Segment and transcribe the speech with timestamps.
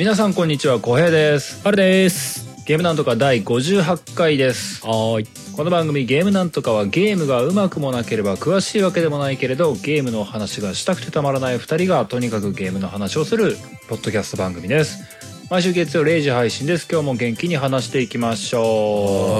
[0.00, 1.60] 皆さんこんにちは、小平です。
[1.62, 2.64] あれです。
[2.64, 4.80] ゲームなんとか第58回です。
[4.86, 5.28] はーい。
[5.54, 13.58] この番組ゲームなんとかはゲームがうまくもなければ詳しいわけでもないけれど、ゲームの話がしたくてたまらない2人がとにかくゲームの話をする
[13.90, 15.04] ポッドキャスト番組です。
[15.50, 16.88] 毎週月曜0時配信です。
[16.90, 18.62] 今日も元気に話していきましょ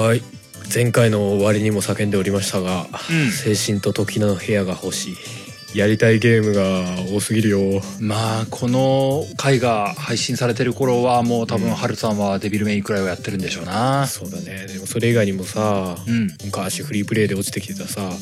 [0.03, 0.23] はーい。
[0.71, 5.40] 前回の終わりにも叫んでおりましたが、うん精神と時の部屋が欲しい。
[5.73, 7.59] やりたいゲームが多すぎるよ。
[7.59, 7.81] う。
[8.03, 14.05] まあ、この回が配信されてる頃はもう多分、うんハルさんはデビルメイクライをやってるんでしょうな。
[14.07, 14.67] そうだね。
[14.67, 16.27] でもそれ以外にもさ、うん。
[16.45, 18.17] 昔フリープレイで落ちてきてたさ、うん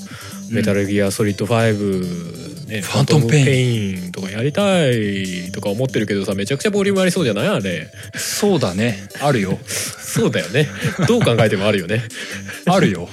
[0.52, 7.92] メタルギアソリッド5、ね、ファントムペインペインとかやりたいとか思ってるけどさ、めちゃくちゃボリュームありそうじゃないあれ。
[8.16, 8.98] そうだね。
[9.22, 9.60] あるよ。
[9.68, 10.68] そうだよね。
[11.08, 12.02] どう考えてもあるよね。
[12.66, 13.08] あるよ。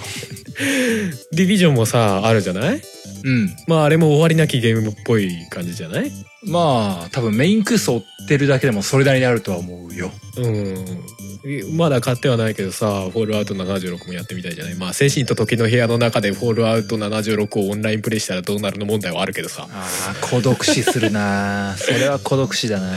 [1.33, 2.81] ディビジョンもさ、あるじゃない？
[3.25, 3.57] うん。
[3.67, 6.11] まああれも終わりなきゲームっぽい感じじゃない？
[6.45, 10.11] まあ、多分メインクース追ってるだけでもそれなりにあるとは思うよ。
[10.37, 11.77] うん。
[11.77, 14.75] まだ買ってはないけどさ、フォールアウト76もやってみたいじゃない？
[14.75, 19.89] まあ、精神と時の部屋の中でフォールアウト76をオンラインプレイしたらどうなるの問題はあるけどさ、あ
[20.21, 22.93] あ、孤独死するな それは孤独死だな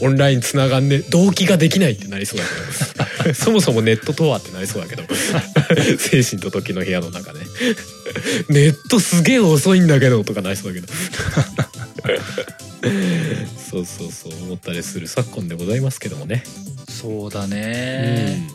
[0.00, 2.44] オンライン繋がんね、動機ができないってなりそうだ
[3.22, 5.02] けど、 そもそもネットとはってなりそうだけど、
[5.98, 7.40] 精神と時の部屋の中ね。
[8.48, 10.92] ネットすげえ遅いんだけどとかなりそうだけど。
[13.70, 16.42] そうそうそう思ったりする昨今でございますけどもね。
[16.88, 18.48] そうだね、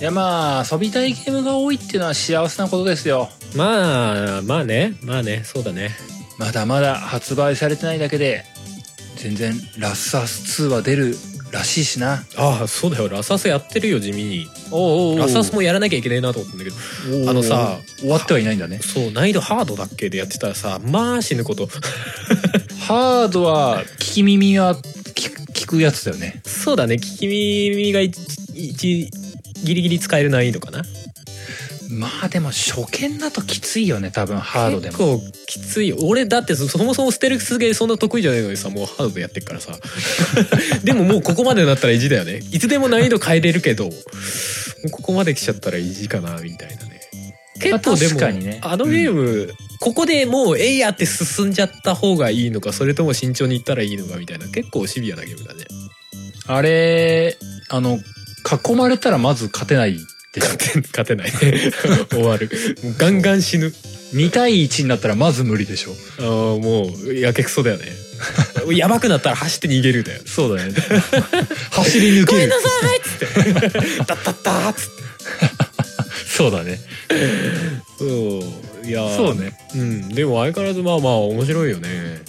[0.00, 3.30] いやまあ、遊びたいゲームが多いっていうのは幸せなことですよ。
[3.54, 4.96] まあまあね。
[5.02, 5.42] まあね。
[5.44, 5.90] そうだね。
[6.38, 8.44] まだまだ発売されてないだけで、
[9.16, 11.16] 全然ラスアス2は出る
[11.54, 12.24] らしいしな。
[12.36, 13.08] ああそうだよ。
[13.08, 14.48] ラサスやってるよ地味に。
[14.70, 15.18] おうおうおう。
[15.18, 17.30] ラサスもやらなきゃいけないなと思ったんだけど。
[17.30, 18.80] あのさ終わってはいないんだね。
[18.80, 21.68] そう難易度ハードだっけでやってたらさまあ死ぬこと。
[22.86, 26.42] ハードは、聞き耳は聞くやつだよね。
[26.44, 26.96] そうだね。
[26.96, 28.18] 聞き耳が一
[28.54, 29.10] 一
[29.64, 30.82] ギリギリ使える難易度かな
[31.94, 35.18] まあでも初見だときついよね、多分ハードで結も。
[35.18, 35.96] 構きついよ。
[36.00, 39.72] 俺だってそそもそもステルスゲーそんな得意じゃないのにさもうハードでやってっからさ。
[40.82, 42.40] でももうここまでだったら意地だよね。
[42.50, 43.90] いつでも難易度変えれるけど
[44.90, 47.00] ここまで来ちゃったら意地かなみたいなね。
[47.60, 48.58] 結構でも、確かにね。
[48.62, 55.64] あのゲーム、ここでもうえいやって進んじゃった方がいいのかそれとも慎重にいったらいいのかみたいな結構シビアなゲームだね。
[56.46, 57.38] あれ、
[57.68, 57.98] あの、
[58.68, 59.98] 囲まれたらまず勝てない
[60.34, 60.48] でしょ。
[60.90, 61.30] 勝てない
[62.10, 62.50] 終わる
[62.82, 63.72] もうガンガン死ぬ
[64.14, 65.96] 2対1になったらまず無理でしょ。
[66.18, 67.84] あーもうやけくそだよね
[68.74, 70.72] やばくなったら走って逃げるだよそうだね。
[71.70, 72.26] 走り抜ける。
[72.26, 74.90] ごめんなさいっつって「ダッダッダー」っつって
[76.36, 76.80] そうだね。
[77.98, 79.52] そういやーそうね。
[79.74, 82.22] うんでも相変わらずまあまあ面白いよね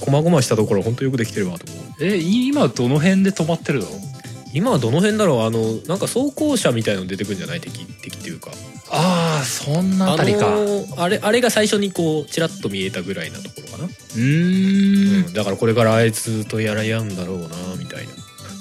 [0.00, 4.09] こまごましたところ本当よくできてるわと思うえ、今どの辺で止まってるの？
[4.52, 5.40] 今はどの辺だろう？
[5.42, 7.60] あのなんか装甲車みたいの出てくるんじゃない？
[7.60, 8.50] 敵敵っていうか
[8.90, 10.50] ああ、そんなあたりか。
[10.50, 15.26] のーあれあれが最初にこうちらっと見えたぐらいなところかな、ーん。
[15.26, 18.12] うんだからこれからあいつとやらやんだろうなみたいな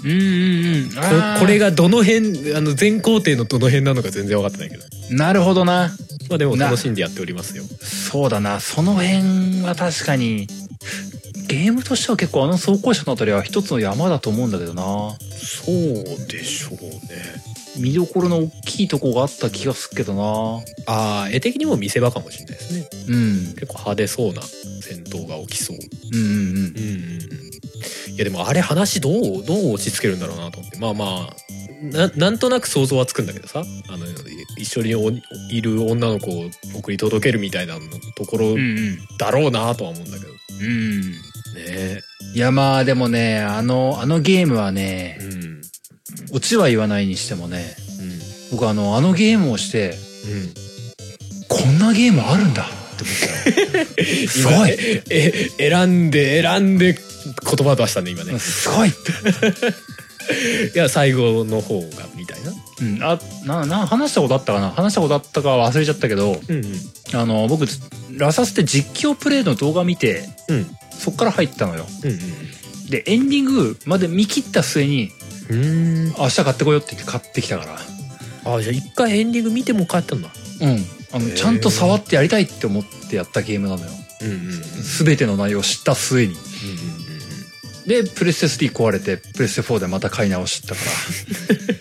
[0.04, 0.90] うんうんうん。
[0.92, 4.84] こあーこれがどの辺あの全工程のどの辺なのか全然分かってないけど
[5.16, 5.90] なるほどな。
[6.30, 8.60] まあでもな楽しんでやっておりますよそうだな。
[8.60, 10.46] その辺は確かに、
[11.48, 14.84] ゲームとしては結構あの走行車のあたりは一つの山だと思うんだけどな。
[14.84, 17.00] そうでしょうね
[17.78, 20.64] 見どころの大きいとこがあった気がするけどな。
[20.88, 23.36] ああ絵的にも見せ場かもしれないですねうん。
[23.54, 25.78] 結構派手そうな戦闘が起きそう
[26.14, 26.38] うんうんうん。
[26.38, 27.50] うんうんうん
[28.10, 29.14] いやでもあれ話どう
[29.46, 31.36] どう落ち着けるんだろうなと思ってまあまあ
[31.82, 33.64] ななんとなく想像はつくんだけどさ。
[33.90, 34.06] あの
[34.58, 35.10] 一緒にお
[35.50, 37.82] いる女の子を送り届けるみたいなの
[38.16, 39.00] ところうんうん。
[39.18, 40.32] だろうなとは思うんだけど、
[40.62, 41.02] うん。
[41.12, 41.16] ね。
[41.58, 42.02] え
[42.36, 45.62] いやまあでもね、あの、あのゲームはねう、ん。
[46.32, 47.76] オチは言わないにしてもね、
[48.52, 48.58] うん。
[48.58, 50.54] 僕あの、あのゲームをして、うん。
[51.48, 52.64] こんなゲームあるんだ。
[52.64, 52.66] っ
[52.98, 54.28] て思ったよ。
[54.28, 54.72] すごい。
[54.72, 58.38] ええ選んで選んで言葉出したね今ね。
[58.40, 58.92] すごい
[60.76, 62.52] いや最後の方がみたいな。
[62.82, 64.70] うん、あ、な、な、話したことあったかな？
[64.70, 66.64] 話したことあったかは忘れちゃったけど、うん
[67.14, 67.66] あの、僕、
[68.16, 70.68] ラサスって実況プレイの動画見て、うん。
[70.98, 71.86] そっから入ったのよ。
[72.04, 72.20] うん
[72.90, 75.12] で、エンディングまで見切った末に、
[75.50, 75.64] うん。
[75.64, 78.54] うん明日買ってこようって言って買ってきたから。
[78.56, 80.30] あじゃあ一回エンディング見ても帰ったんだ。
[80.62, 80.86] うん。
[81.12, 83.92] あの、ちゃんと触ってやりたいって思ってやったゲームなのよ。
[84.22, 84.48] うんうんうん。
[84.48, 86.34] うんすべての内容を知った末に。
[86.34, 86.40] うん
[87.90, 90.82] で、プレステ3壊れて、プレステ4でまた買い直したか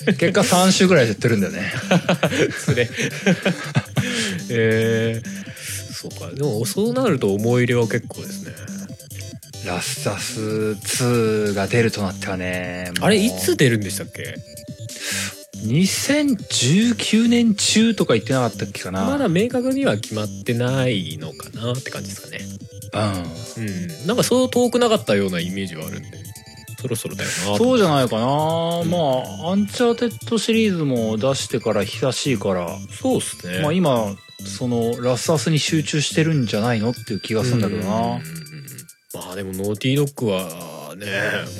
[0.06, 0.14] ら。
[0.16, 1.70] 結果3週ぐらいでやってるんだよね。
[2.64, 2.88] それ。
[4.48, 6.34] えー、そうか。
[6.34, 8.52] でもそうなると思い入れは結構ですね。
[9.66, 14.34] ラスタス2が出るとなってはねあれいつ出るんでしたっけ？
[15.66, 19.04] 2019年中とか言ってなかったっけかな？
[19.04, 22.40] まだ明確には決まってないのかなって感じですかね。
[23.56, 23.64] うん。
[23.64, 24.06] うん。
[24.06, 26.28] なんかそう遠くなかったようなイメージはあるんで。
[26.80, 28.26] そろそろだよなそうじゃないかな、ん
[28.88, 28.98] ま
[29.48, 33.62] あアンチャーテッドシリーズも出してから久しいから、そうっすね。
[33.62, 34.14] まあ今
[34.46, 38.20] そのラスアスに集中してるんじゃないのっていう気がするんだけどな。
[39.12, 41.06] まあでもノーティードッグはね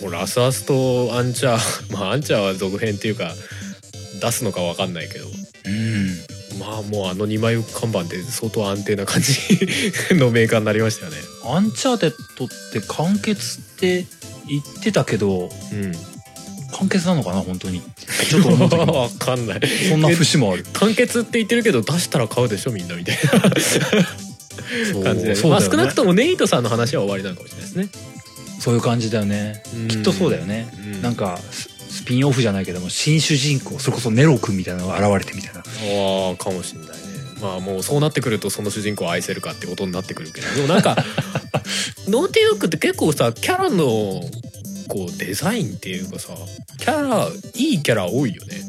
[0.02, 1.58] もうラスアスとアンチャー
[1.92, 3.34] まあアンチャーは続編っていうか
[4.20, 5.26] 出すのかわかんないけど。
[5.26, 6.58] うん。
[6.58, 9.34] まあもうあの2枚看板で相当安定な感じ
[10.14, 11.18] のメーカーになりましたよね。
[11.44, 14.06] アンチャーテッドって完結って
[14.48, 15.92] 言ってたけどうん。
[16.72, 17.82] 完結なのかな本当に。
[18.28, 19.60] ちょっと思う時もわかんない。
[19.88, 20.64] そんな節もある。
[20.74, 23.40] 完結って言ってるけど出したら買うでしょみんなみたいな。
[24.92, 25.04] そう。
[25.04, 25.48] 感じで、ね。
[25.48, 27.88] まあ少なくともネイトさんの話は終わりなのかもしれないですね。
[28.60, 29.62] そういう感じだよね。
[29.88, 30.68] きっとそうだよね。
[30.76, 31.02] うん。
[31.02, 31.40] なんか
[31.88, 35.61] ススピンオフじゃないけども新主人公それこそネロ君みたいなのが現れてみたいな。
[35.61, 35.62] あ
[36.32, 36.94] あかもしんないね。
[37.40, 40.55] まあもうそうなってくるとその主人公を愛せるかってことになってくるけど。
[40.55, 40.96] でもなんか
[42.08, 43.85] ノーティードッグって結構さキャラの
[44.88, 46.35] こうデザインっていうかさ
[46.79, 48.69] キャラいいキャラ多いよね。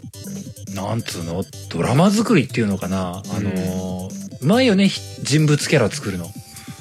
[0.75, 1.44] なんつうの？
[1.69, 3.24] ドラマ作りっていうのかな。
[3.30, 6.25] あのーうまいよねひ人物キャラ作るの。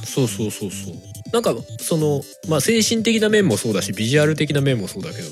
[0.04, 0.94] そうそうそうそう。
[1.32, 5.28] なんかそのまあ精神的な面もそうだしビジュアル的な面もそうだけど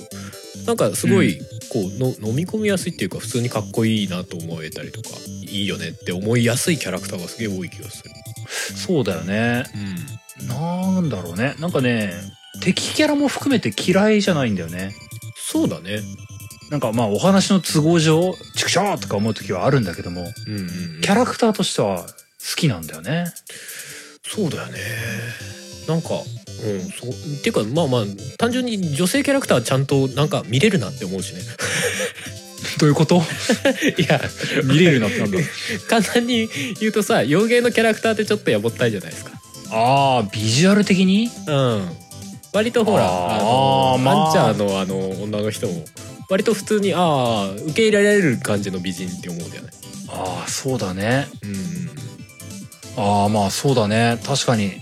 [0.67, 1.39] なんかすごい
[1.73, 8.11] こうの飲み込みやすいっていうか普通にかっこいいなと思えたりとかいいよねって思いやすいキャラクターがすげえ多い気がする。
[8.77, 9.65] そうだよね。
[10.41, 10.49] うん。
[10.49, 11.55] なんだろうね。
[11.61, 12.13] なんかね
[12.61, 14.95] 敵キャラも含めて嫌いじゃないんだよね。
[15.37, 16.01] そうだね。
[16.71, 20.65] なんかまあお話の都合上チクショーとか思う時はあるんだけどもうんうんう
[20.99, 21.01] ん。
[21.01, 22.07] キャラクターとしては好
[22.57, 23.27] きなんだよね。
[24.25, 24.79] そうだよね。
[25.87, 26.09] なんか
[26.65, 26.81] うん。
[26.83, 27.11] そう。
[27.11, 28.05] っていうかまあまあ
[28.39, 31.41] 単純に女性キャラクターはちゃんとなんか見れるなって思うしね。
[32.79, 33.23] どういうこと？
[33.99, 34.21] いや。
[34.65, 35.39] 見れるなってなんだ。
[35.89, 36.49] 簡単に
[36.81, 39.33] 言うとさ洋芸のキャラクターってちょっとやぼったいじゃないですか。
[39.71, 41.31] ああビジュアル的に？
[41.47, 41.89] うん。
[42.53, 44.27] 割とほらあのまあ。
[44.27, 45.85] アンチャーのあの女の人も
[46.29, 49.73] 割と普通にああ受け入れられる感じの美人って思うじゃない。
[50.09, 51.29] ああそうだね。
[51.43, 51.91] うん
[52.99, 54.19] ああまあそうだね。
[54.25, 54.73] 確かに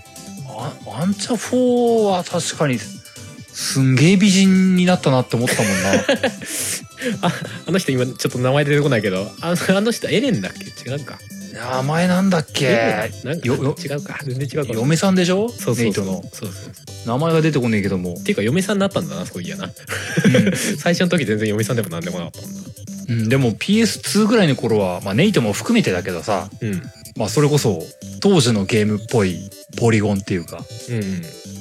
[0.59, 5.93] あアンチャ4は確かにすんげえ美人になったなって思ったもんな。
[7.21, 7.31] あ
[7.67, 10.89] あの人今ちょっと名前出てこないけどあのあの人エレンだっけ？
[10.89, 11.19] 違うか。
[11.53, 13.09] 名前なんだっけ？
[13.23, 13.49] なんか違
[13.93, 14.19] うか。
[14.25, 14.79] 全然違うかも。
[14.81, 15.47] 嫁さんでしょ？
[15.49, 15.83] そうそうそう。
[15.85, 16.21] ネイトの。
[16.33, 17.07] そうそうそう。
[17.07, 18.15] 名前が出てこねえけども。
[18.19, 19.71] っていうか嫁さんになったんだなそういやな。
[20.79, 22.61] 最初の時全然嫁さんでもなんでもなかったもんな。
[23.07, 26.81] うん、でも PS2 ぐらいの頃は、まあ、ネイトも含めてだけどさ、うん。
[27.15, 27.81] まあ、それこそ
[28.19, 30.63] 当時のゲームっぽいポリゴンっていうか。
[30.89, 31.01] うん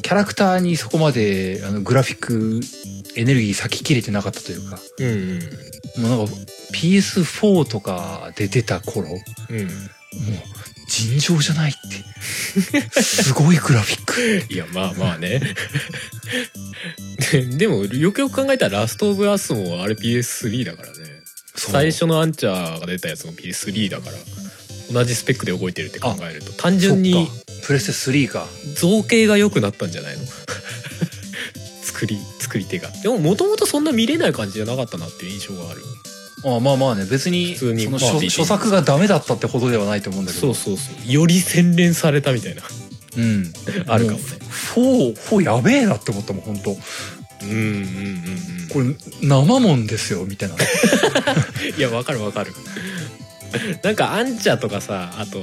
[0.03, 2.61] キャラクターにそこまであのグラフィック
[3.17, 4.79] エネルギー割き切れてなかったというか。
[4.99, 5.41] うんうん
[5.97, 6.33] もうなんか
[6.73, 9.69] PS4 とかで出た頃もううん
[10.89, 11.75] 尋常じゃないっ
[12.93, 13.03] て。
[13.03, 14.53] すごいグラフィック。
[14.53, 15.41] いやまあまあね。
[17.33, 20.95] で でもよくよく考えたらラストオブアスもあれ PS3 だからね。
[21.57, 24.17] 最初のアンチャーが出たやつも PS3 だから
[24.93, 27.29] 同じスペックで動いてるって考えると単純に
[27.65, 28.47] プレステ3か。
[28.77, 30.25] 造形が良くなったんじゃないの？
[31.83, 32.91] 作り作り手が。
[33.03, 35.83] でももともとそんな見れない感じじゃなかったなっていう印象がある。
[36.45, 37.07] あまあまあね。
[37.07, 40.53] 別にそのまあ書書作がダメだったってほどではないと思うんだけど。
[40.55, 41.13] そうそうそう。
[41.13, 42.63] より洗練されたみたいな。
[43.17, 43.53] うん。
[43.87, 44.25] あるかもね。
[44.75, 46.71] 4、4やべえなって思ったもん、本当
[47.43, 48.69] うんうんうんうん。
[48.69, 50.57] これ、生もんですよ、みたいな。
[51.77, 52.53] いやわかるわかる。
[53.83, 55.39] なんかアンチャとかさあと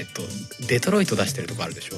[0.00, 0.22] えっ、と
[0.66, 1.96] デトロイト出してるとこあるでしょ？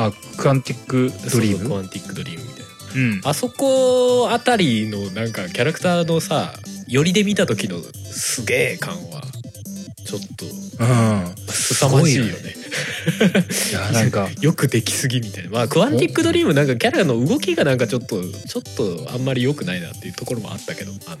[0.00, 2.66] あ、クアンティックドリームクアンティックドリームみたいな。
[2.94, 3.20] うん。
[3.24, 6.52] あそこあたりのなんかキャラクターのさ
[6.88, 9.22] 寄りで見た時のすげえ感は
[10.06, 11.34] ちょっとうん。
[11.48, 12.32] 凄まじいよね。
[13.70, 15.50] いや、なんか、 よくできすぎみたいな。
[15.50, 21.16] まあクアンティックドリームなんかキャラの動きがなんかちょっとちょっとあんまり良くないなっていうところもあったけどあの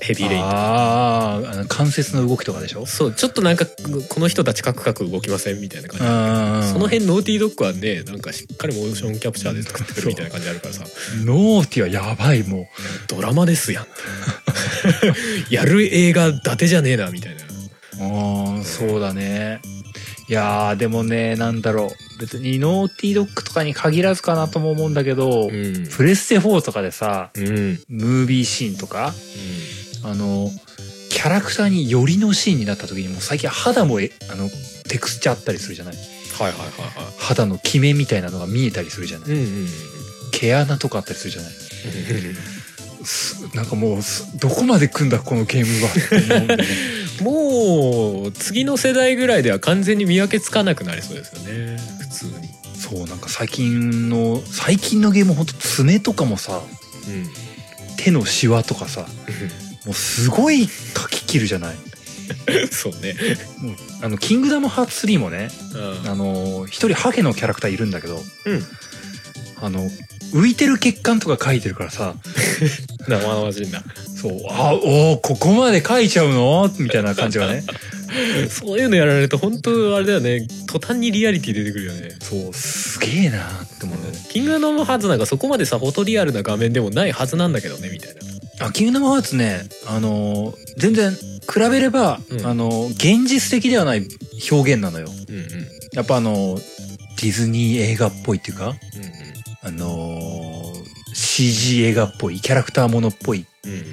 [0.00, 0.54] ヘビーレインとか。
[0.56, 2.86] ああ、あの関節の動きとかでしょ？
[2.86, 3.66] そうちょっとなんか
[4.08, 5.60] この人たちカクカク動きません？
[5.60, 6.04] みたいな感じ。
[6.06, 6.72] うん。
[6.72, 10.84] その辺ノーティードッグはねなんかしっかりモーションキャプチャーで作ってくるみたいな感じあるからさ。
[11.24, 12.68] ノーティはやばい、も
[13.08, 13.86] ドラマですやん。
[15.50, 17.42] やる映画伊達じゃねえなみたいな。
[17.42, 18.56] う。
[18.56, 19.60] うん、そうだね。
[20.28, 22.20] いやー、でもね、なんだろう。
[22.20, 25.88] 別にノーティードッグとかに限らずかなとも思うんだけど、うん。
[25.88, 27.48] プレステ4とかでさ、うん。
[27.48, 29.12] うんムービーシーンとか、
[30.02, 30.50] あの、
[31.10, 34.48] キャラクターに寄りのシーンになった時にもう最近肌もえあの
[34.88, 35.94] テクスチャーあったりするじゃない？
[35.96, 39.28] はいはいはいは肌のキメみたいなのが見えたりするじゃない？
[39.30, 39.68] いうんうん
[40.32, 41.52] 毛穴とかあったりするじゃない？
[43.04, 46.66] すなんかもうすどこまで来んだこのゲームはって思うんだよね。
[47.20, 51.78] もう次の世代ぐらいでは完全に見分けつかなくなりそうですよね。
[52.00, 52.48] 普通に。
[52.78, 56.62] そうなんか最近の最近のゲームほんと爪とかもさ
[57.08, 57.28] うん。
[57.98, 59.06] 手のシワとかさ
[59.90, 61.76] もうすごい書き切るじゃない。
[62.70, 63.16] そうね。
[63.58, 65.50] もうあの「キングダムハーツ3」もね
[66.04, 66.10] うん。
[66.10, 68.66] あの一人ハゲのキャラクターいるんだけどうん。
[69.60, 69.90] あの
[70.32, 72.14] 浮いてる血管とか書いてるからさ。
[73.08, 73.82] 生々しいんだ
[74.22, 74.32] そう。
[74.48, 76.72] あおーここまで書いちゃうの？
[76.78, 77.64] みたいな感じがね。
[78.50, 80.46] そういうのやられると本当あれだよね。
[80.66, 82.16] 途端にリアリティ出てくるよね。
[82.20, 82.54] そう。
[82.54, 84.20] すげえなって思うんだよね。
[84.30, 88.09] キングダムハーツなんかそこまでさフォトリアルな画面でもないはずなんだけどねみたい
[88.60, 92.46] なあキングダムハーツねあのー全然比べれば、うん。
[92.46, 94.06] あのー現実的ではない
[94.50, 95.08] 表現なのよ。
[95.08, 95.42] うんうん。
[95.42, 96.60] うんやっぱあのー
[97.22, 98.74] ディズニー映画っぽいっていうかうん
[99.68, 103.44] あのー CG 映画っぽいキャラクターものっぽい。
[103.64, 103.84] うんうん。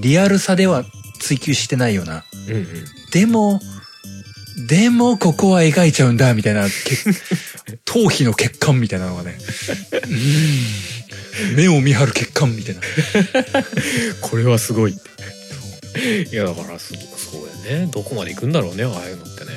[0.00, 0.84] リアルさでは
[1.20, 2.24] 追求してないような。
[2.48, 2.66] うんうん。
[3.12, 3.60] でも
[4.68, 6.70] でもここは描いちゃうんだみたいなけ
[7.84, 9.36] 頭皮 の血管みたいなのがね。
[10.08, 11.05] うん
[11.56, 12.80] 目を見張る血管みたいな。
[14.20, 14.92] これはすごい。
[14.92, 17.90] いやだからすそうやね。
[17.92, 19.50] どこまで行くんだろうねああいうのってね。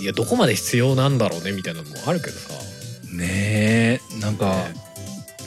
[0.00, 2.54] いやどこまで必要なんだろうねみたいなのもあるけどさ。
[3.12, 4.74] ねえなんかね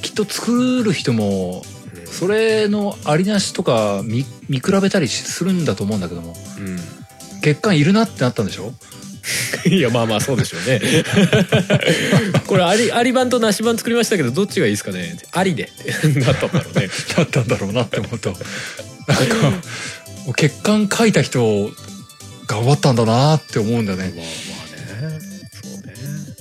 [0.02, 1.64] きっと作る人も
[2.06, 2.12] うん。
[2.12, 6.36] それのありなしとか見見比べたりするんだと思うんだけども。
[7.44, 8.74] 血管いるなってなったんでしょ？
[9.70, 10.82] いやまあまあそうでしょうね。
[12.48, 15.18] これありあり版となし版作りましたけどどっちがいいですかね？
[15.32, 15.70] ありで。
[16.26, 16.90] なったんだろうね。
[17.16, 18.30] だったんだろうなって思うと。
[19.08, 19.36] なんか
[20.26, 21.72] もう血管書いた人
[22.48, 24.26] 頑張ったんだなって思うんだよまあねまあ
[25.12, 25.20] ね。
[25.64, 25.94] そうね。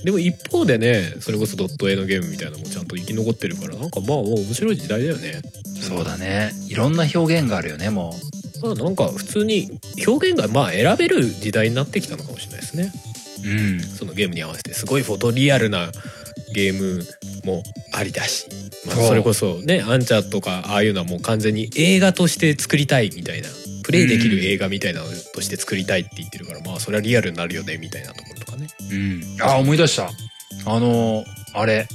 [0.04, 5.42] でも一方でねそれこそドット絵のゲームみたいなのもちゃんと生き残ってるからなんかまあもう面白い時代だよね。
[5.87, 6.52] そうだね。
[6.68, 8.18] いろんな表現があるよねも
[8.62, 12.93] まあなんか普通に表現がまあ選べる時代になってきたのかもしれないですね。
[13.45, 13.81] ううん。
[13.81, 14.75] そのゲームに合わせて。
[14.75, 15.90] すごいフォトリアルな
[16.55, 17.05] ゲーム
[17.45, 17.62] も
[17.93, 18.49] ありだし、
[18.87, 23.49] まあ、それこそねアンチャとかああいうのはもう完全に映画として作りたいみたいな。
[23.83, 28.69] プレイできる映画みたいなのとして作りたいって言ってるから、まあそれはリアルになるよねみたいなところとかね。
[28.93, 29.43] うん。
[29.43, 30.11] あ思い出した。
[30.67, 31.25] あの
[31.55, 31.88] あれ。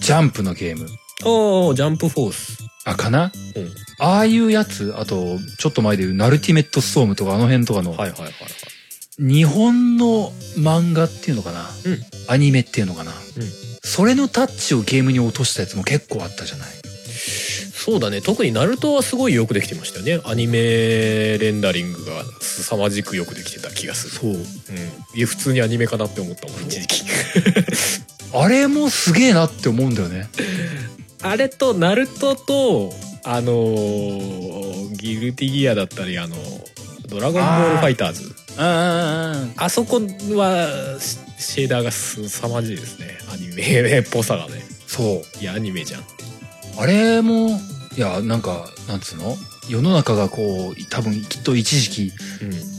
[0.00, 0.86] ジャンプのゲーム。
[1.24, 3.32] おージャンプフォースあかな？
[3.56, 3.70] うん。
[3.98, 8.32] ああいうやつあとちょっと前で言うナルティメットストームとかあの辺とかのはいはいはいはい。
[9.18, 11.98] 日本の漫画っていうのかな、うん。
[12.28, 13.18] アニメっていうのかな、うん。
[13.82, 16.68] それのタッチをゲームに落としたやつも結構あったじゃない？
[17.72, 18.20] そうだね。
[18.20, 20.22] 特にナルトはすごいよくできてましたよね。
[20.26, 24.12] アニメレンダリングが凄まじくよくできてた気がする。
[24.12, 24.30] そう。
[24.32, 24.38] うん。
[25.18, 27.04] いや普通にアニメかなって思ったもん一時期。
[28.34, 30.28] あれもすげえなって思うんだよね
[31.30, 32.92] あれとナルトと
[33.24, 36.36] あのーギルティギアだったりあの
[37.08, 38.34] ドラゴンボールファイターズ。
[38.58, 39.96] ああそこ
[40.34, 43.18] はシシェーダーがすさまじいですね。
[43.32, 44.62] アニメっぽさがね。
[44.86, 45.38] そう。
[45.40, 46.02] いやアニメじゃん
[46.78, 47.48] あれも
[47.96, 49.36] いやなんかなんつうの？
[49.68, 52.12] 世の中がこう多分きっと一時期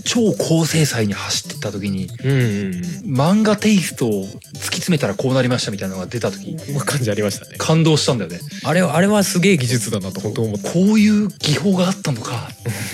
[0.04, 2.46] 超高精細に走ってった時にうんうんうん。
[2.46, 7.56] うん漫画テイストを突き詰めたらこうなりましたみたいなのが出た時こんな感じありましたね。
[7.58, 8.40] 感動したんだよね。
[8.64, 12.50] あれはあれはすげえ技術だなと本当思ったこういう技法があったのか。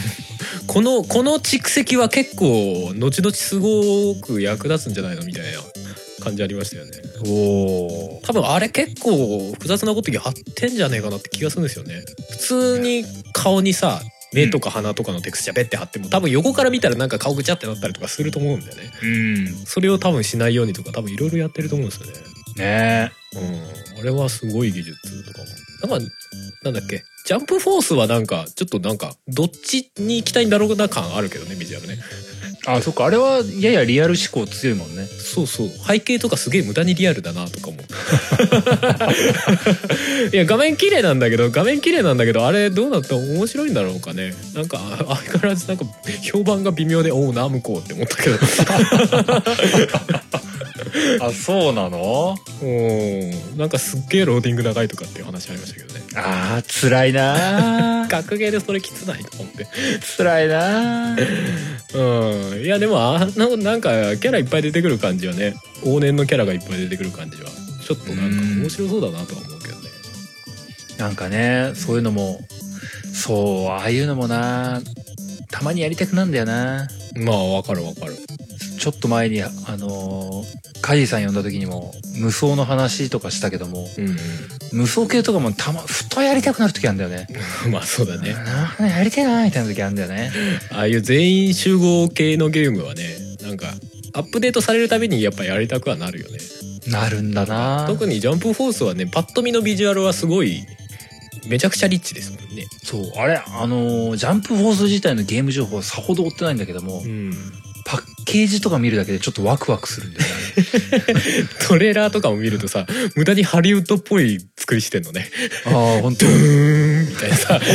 [0.68, 5.60] このこの蓄積は結構後々すごく役立つんじゃないのみたいな
[6.24, 6.92] 感じありましたよね。
[7.28, 12.04] おお多分あれ結構複雑なことやってんじゃねえかなって気がするんですよね。
[12.32, 14.02] 普通に顔にさ
[14.34, 18.92] 目とか鼻とかのテクスチャーベッて貼っても多分横から見たらなんか顔ぐちゃってなったりとかすると思うんだよね。
[19.04, 19.48] うん。
[19.66, 22.14] それを多分しないようにとか多分いろいろやってると思うんですよね。
[22.58, 24.00] ねうん。
[24.00, 25.46] あれはすごい技術とかも。
[25.98, 26.08] なんか
[26.64, 27.04] なんだっけ？
[27.26, 31.98] ジャンプフォースはなんかちょっとなんかどっちに行きたいんだろうな感あるけどねビジュアルね
[32.66, 33.06] あそっか。
[33.06, 35.06] あれはややリアル思考強いもんね。
[35.06, 35.70] そうそう。
[35.70, 37.78] 背景とかすげえ無駄にリアルだなとかも。
[40.32, 43.16] いや画面綺麗なんだけど画面綺麗なんだけどあれどうなった？
[43.16, 44.34] ら面白いんだろうかね。
[44.54, 45.84] なんかあ相変わらずなんか
[46.22, 48.38] 評判が微妙でおうナムコって思ったけど。
[51.22, 52.36] あそうなの？
[52.62, 56.02] うんなんかすっげえローディング長いとかっていう話ありましたけどね。
[56.16, 58.10] あー辛いなー。
[58.14, 59.66] 学芸でそれきつないと思って。
[60.18, 67.50] 辛いなーうんいやでもあのなんかキャラいっぱい出てくる感じはね往年のキャラがいっぱい出てくる感じは
[67.86, 69.90] ちょっとなんか面白そうだなとは思うけどね。
[70.98, 72.40] なんかねそういうのも
[73.14, 74.82] そうああいうのもな。
[75.52, 76.88] たまにやりたくなんだよな。
[77.16, 78.16] まあわかるわかる
[78.84, 84.18] ちょっと前にあのーカジさん呼んだ時にも無双の話とかしたけどもうん
[84.78, 87.28] 無双系とかもたまふとやりたくなる時あるんだよね。
[87.66, 88.36] う んまあそうだね。
[88.78, 90.32] なやりてえなみたいな時あるんだよね。
[90.72, 93.74] ああいう全員集合系のゲームはねなんか
[94.12, 96.40] アップデートされるたびにやっぱやりたくはなるよね。
[96.88, 97.86] なるんだな。
[97.88, 100.66] 特にジャンプフォースはねパッと見のビジュアルはすごい
[101.48, 102.66] めちゃくちゃリッチですもんね。
[102.84, 107.34] そうあれあのージャンプフォース自体のゲーム情報はさほど追ってないんだけども、うん
[108.26, 110.32] ケージとか見るだけでちょっとワクワクするんだよね。
[111.68, 115.30] トレーラーとかも見るとさ無駄にハリウッドっぽい作りしてんのね。
[115.66, 117.60] ああ本当ドゥーンみたいなさ。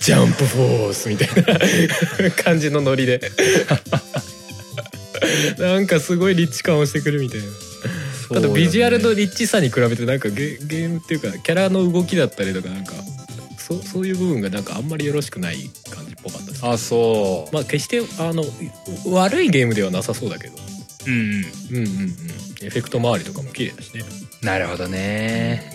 [0.00, 1.28] ジャンプフォースみたい
[2.24, 3.20] な感じのノリで。
[5.58, 7.46] なんかすごいリッチ感をしてくるみたいな。
[8.38, 12.92] あとビジュアルのリッチさに比べてなんかゲゲームっていうかキャラの動きだったりとかなんか
[13.56, 16.12] そそういう部分がなんかあんまりよろしくない感じ。
[16.12, 16.52] っぽかった。
[16.52, 17.54] ですあそう。
[17.54, 18.44] まあ決してあの
[19.12, 20.56] 悪いゲームではなさそうだけど。
[21.06, 21.20] うんうん。
[21.20, 22.10] うんうんうん。
[22.62, 24.02] エフェクト周りとかも綺麗だしね。
[24.42, 25.72] なるほどね。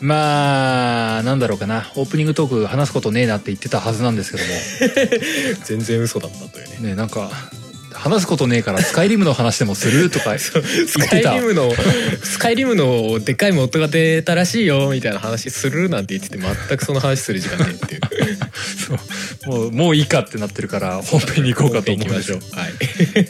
[0.00, 1.90] まあなんだろうかな。
[1.96, 4.44] オープニングトーク話すことねえなって言ってたはずなんですけど
[5.64, 6.76] 全然嘘だったというね。
[6.80, 7.30] もねなんか
[7.94, 11.34] 話すことねえからスカイリムの話でもするとかスカイ言ってた。
[11.34, 11.70] リムの
[12.22, 18.00] スカイリムのでっかいモッドが出たらしいよみたいな話するなんて言ってて全くその話する時間ねえっていう。
[19.46, 19.50] そう。
[19.50, 22.58] もうもういいかってなってるから本編に行こうかと思うんですよ行きましょ。
[22.58, 22.72] うはい。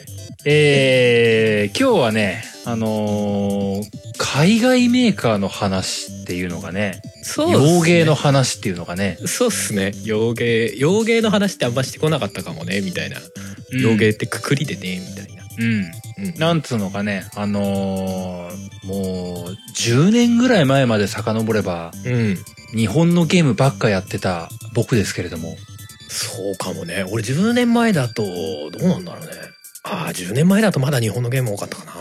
[0.47, 3.83] えー、今日はねあのー
[4.16, 7.75] 海外メーカーの話っていうのがねそうっすね。
[7.76, 9.18] 洋芸の話っていうのがね。
[9.26, 9.92] そうっすね。
[10.04, 13.18] 洋芸洋芸の話ってあんましてこなかったかもねみたいな、
[13.73, 13.80] うん。
[13.80, 16.26] 洋芸ってくくりでねみたいな、うん。
[16.26, 16.38] うん。
[16.38, 22.38] なんつうのかねあのーもう10年ぐらい前まで遡ればうん。
[22.76, 25.56] 日本のゲームばっかやってた僕ですけれども。
[26.09, 27.05] そうかもね。
[27.11, 28.22] 俺10年前だと
[28.70, 29.29] どうなんだろうね。
[29.83, 31.92] ああ10年前だとまだ日本のゲーム多かったかな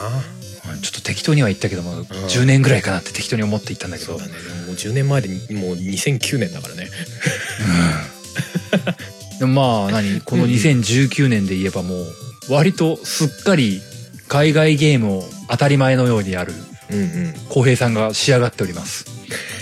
[0.81, 4.17] ちょっと適当には言ったけども、10年ぐらいかなって適当に思って言ったんだけど。
[4.17, 4.33] そうだね。
[4.33, 6.87] でももう10年前でもう2009年だからね。
[9.41, 9.53] うん。
[9.53, 12.05] まあ何この2019年で言えばもう
[12.49, 13.81] 割とすっかり
[14.27, 16.53] 海外ゲームを当たり前のようにやる
[17.49, 19.05] 浩平さんが仕上がっております。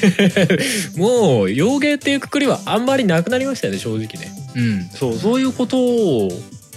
[0.97, 4.31] もう洋芸っていうくくりはあんまりなくなりましたよね正直ね。
[4.55, 4.89] うん。
[4.89, 6.31] そうそういうことを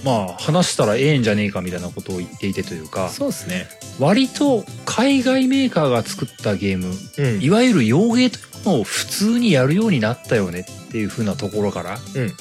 [0.04, 3.10] まあ話したらええんじゃねえかみたいなことを言っていてというか。
[3.10, 3.66] そうですね
[3.98, 7.42] 割と海外メーカーが作ったゲームうん。
[7.42, 12.32] いわゆる洋芸というのを普通にやるようになったよねっていう風なところから、うん。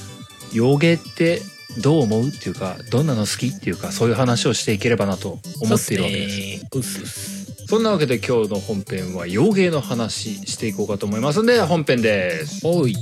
[0.54, 1.42] 洋芸って
[1.82, 6.66] どう思うっていうかどんなの好きっていうかそういう話をしていければなと思っているわけです。
[6.72, 11.42] うっすうっすそんなわけで今日の本編は洋芸の話していこうかと思います。
[11.42, 12.62] んで本編です。
[12.68, 12.96] おい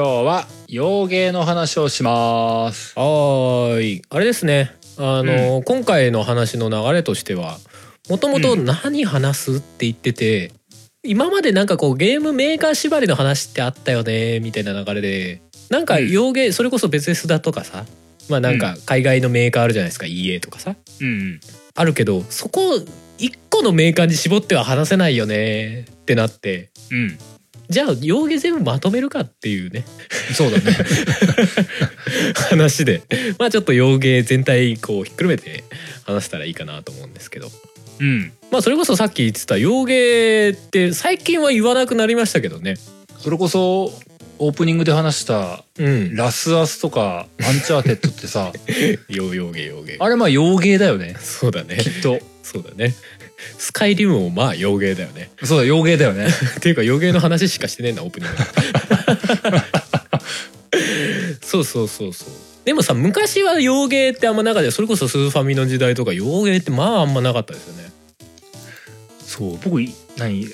[0.00, 2.98] 今日は洋芸の話をします。
[2.98, 4.02] はーい。
[4.08, 4.74] あれですね。
[4.96, 7.58] あの、今回の話の流れとしては
[8.08, 10.52] もともと何話すって言ってて、
[11.02, 17.84] 今までなんかこうゲームメーカー縛りの話ってあったよねみたいな流れでなんか洋芸、それこそ別スだとかさ
[18.30, 20.76] まあなんか海外のメーカーあるじゃないですか EA とかさ。
[21.02, 21.40] うん。
[21.74, 22.80] あるけどそこ
[23.18, 26.70] 一個のメーカーに絞っては話せないよねってなって。
[26.90, 27.18] うん
[27.70, 29.84] じゃあ洋ゲー全部まとめるかっていうね。
[30.34, 30.76] そうだね。
[32.50, 33.02] 話で。
[33.38, 35.62] まあちょっと洋ゲー全体こうひっくるめて
[36.04, 37.50] 話したらいいかなと思うんですけど。
[38.00, 38.32] うん。
[38.50, 42.74] まあそれこそさっき言ってた洋ゲーって最近は言わなくなりましたけどね。
[43.18, 43.92] それこそ
[44.42, 46.16] オープニングで話したうん。
[46.16, 48.52] ラスアスとかアンチャーテッドってさ
[49.08, 49.96] 洋洋ゲー洋ゲー。
[50.00, 51.14] あれまあ洋ゲーだよね。
[51.20, 51.76] そうだね。
[51.76, 52.18] きっと。
[52.42, 52.94] そうだね。
[53.58, 55.30] スカイリムもまあ洋芸だよね。
[55.44, 56.28] そうだ洋芸だよね。
[56.56, 58.36] っていうか洋芸の話しかしてねえんだオープニング。
[61.44, 62.28] そうそうそうそう。
[62.64, 67.90] でもさ昔は洋芸ってあんまなかったそれこそスーファミの時代とか洋芸ってまああんまなかったですよね。
[69.26, 70.46] そう僕い何？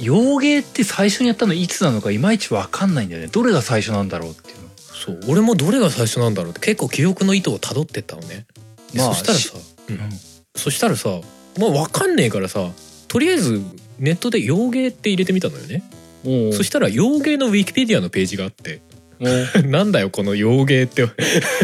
[0.00, 3.28] 洋芸って最初にやったのいつなのかいまいち分かんないんだよね。
[3.28, 4.68] どれが最初なんだろうっていうの。
[4.76, 8.46] そう俺もどれが最初なんだろうって結構記憶の糸をたどってったのね、
[8.92, 9.54] でまあそしたらさ、
[9.88, 9.98] うん。
[10.54, 11.08] そしたらさ
[11.58, 12.70] まあ分かんねえからさ
[13.08, 13.60] とりあえず
[13.98, 15.82] ネットで洋芸って入れてみたのよね、
[16.52, 18.80] そしたら洋芸のウィキペディアのページがあって
[19.20, 21.06] お なんだよこの洋芸って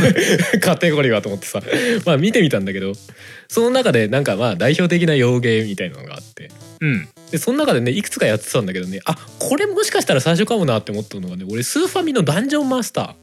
[0.61, 1.63] カテゴリーはと思ってさ。
[2.05, 2.93] まあ見てみたんだけど
[3.49, 6.51] その中でなんかまあ代表的な洋芸みたいなのがあって。
[6.81, 13.15] うんでその中でねいくつかやってたんだけどねあこれもしかしたら最初かもなって思ったのがね俺スーファミのダンジョンマスター、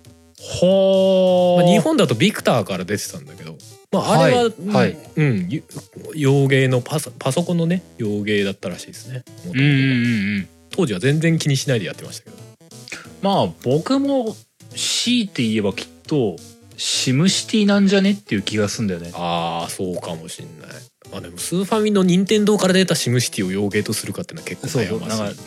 [0.59, 1.63] ほー。
[1.63, 3.57] まあ、日本だとビクターから出てたんだけど、
[3.91, 4.51] まあ、あれは、はい。
[4.67, 5.63] はいうんゆ
[6.13, 9.23] 洋芸のパソパソコンのね洋芸だったらしいですね。
[9.45, 10.47] うんうんうんうん。
[10.69, 12.37] 当時は全然気にしないでやってましたけど。
[13.21, 14.35] まあ僕も
[14.71, 16.35] 強いて言えばきっと
[16.77, 19.11] シムシティなんじゃねっていう気がすんだよね。
[19.13, 20.69] ああそうかもしんない
[21.11, 25.39] あでもスーファミの任天堂から出たシムシティを洋芸とするかっていうのは結構そう悩まなんかし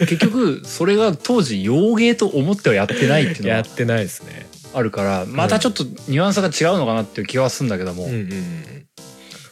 [0.00, 4.46] 結局それが当時洋芸と思ってはやってないっていうのやってないですね。
[4.74, 8.84] あるからまたちょっとニュアンスが違うのかなっていう気はするんだけども、うんうんうん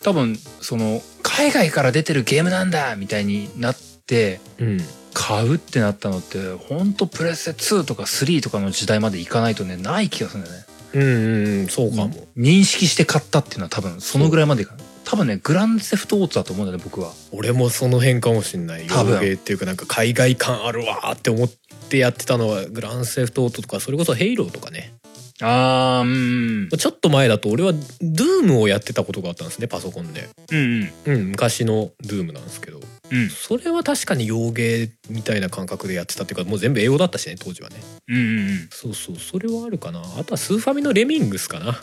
[0.03, 4.79] 多分その海外から出てるゲームなんだみたいになってうん。
[5.19, 10.67] 買うってなったのってほんとプレステ2とか3とかの時代までいかないとねない気がするんだよね。
[10.93, 17.13] うんうんうんそうかも、認識して買ったっていうのは多分そのぐらいまでいかない多分ねグランセフトオートだと思うんだよね僕は。
[17.31, 18.87] 俺もその辺かもしんない。
[18.89, 19.15] 多分。
[19.15, 21.51] 洋芸っていうかなんか海外感あるわーって思っ
[21.89, 24.93] てやってたのはグランセフトオートとかそれこそヘイローとかね。
[25.41, 30.29] あーうんちょっと前だと俺はドゥームをやってたことがあったんですねパソコンで。
[30.51, 31.31] うんうん。
[31.31, 32.81] 昔のドゥームなんですけど。
[33.13, 33.31] うん。
[33.31, 37.77] それは確かに洋芸みたいな感覚でやってたっていうかもう全部英語だったしね当時はね。
[38.09, 38.69] うんうんうん。
[38.73, 40.01] そうそうそれはあるかな。
[40.01, 41.81] あとはスーファミのレミングスかな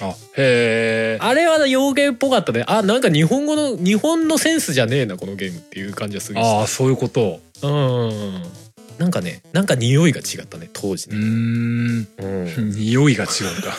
[0.00, 2.64] あへえあれは洋芸っぽかったね。
[2.66, 7.40] あなんか日本語の日本のセンスじゃねえなこのゲームっていう感じがするああそういうこと。
[7.62, 8.42] うん
[8.98, 11.20] なんかねなんか匂いが違ったね当時ね、ん。
[11.20, 13.76] うん、 匂いが違うんだ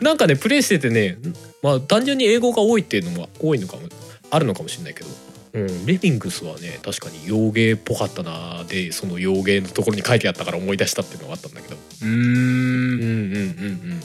[0.00, 1.18] なんかねプレイしててね
[1.62, 3.82] まあ単純に英語が多いっていうのも多いのかも
[4.30, 5.08] あるのかもしれないけど、
[5.54, 11.76] うん、レミングスはね確かに洋芸っぽかったなでその洋芸のところに書いてあったから思い出したっていうのがあったんだけど。
[12.02, 12.10] うーん。
[12.10, 14.02] うんうんうんうん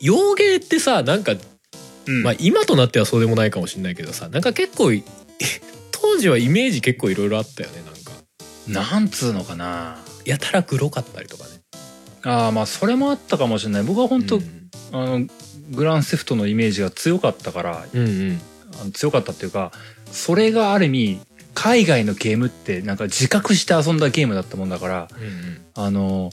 [0.00, 1.32] 洋芸ってさなんか、
[2.06, 2.22] うん。
[2.22, 4.90] まあ今となってはそうでもないかもしれないけどさなんか結構
[5.90, 7.94] 当時はイメージ結構いろいろあったよねなん
[8.84, 8.92] か。
[8.92, 9.98] なんつうのかな。
[10.24, 11.50] やたら黒かったりとかね。
[12.22, 13.82] ああまあそれもあったかもしれない。
[13.82, 14.70] 僕は本当、うん。
[14.92, 15.26] あの
[15.70, 18.40] グランセフトのイメージが強かったからうんうん。
[18.80, 19.72] あの強かったっていうか
[20.10, 21.20] それがある意味
[21.54, 25.60] 海外のゲームってなんか自覚して遊んだゲームだったもんだからうんうん。
[25.74, 26.32] あの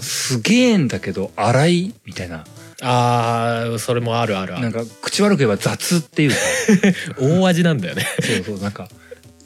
[0.00, 2.44] すげえんだけど荒いみたいな
[2.82, 4.62] あーそれもあるあるある。
[4.62, 6.36] なんか口悪く言えば雑っていうか。
[7.20, 8.06] 大味なんだよね。
[8.20, 8.88] そうそうなんか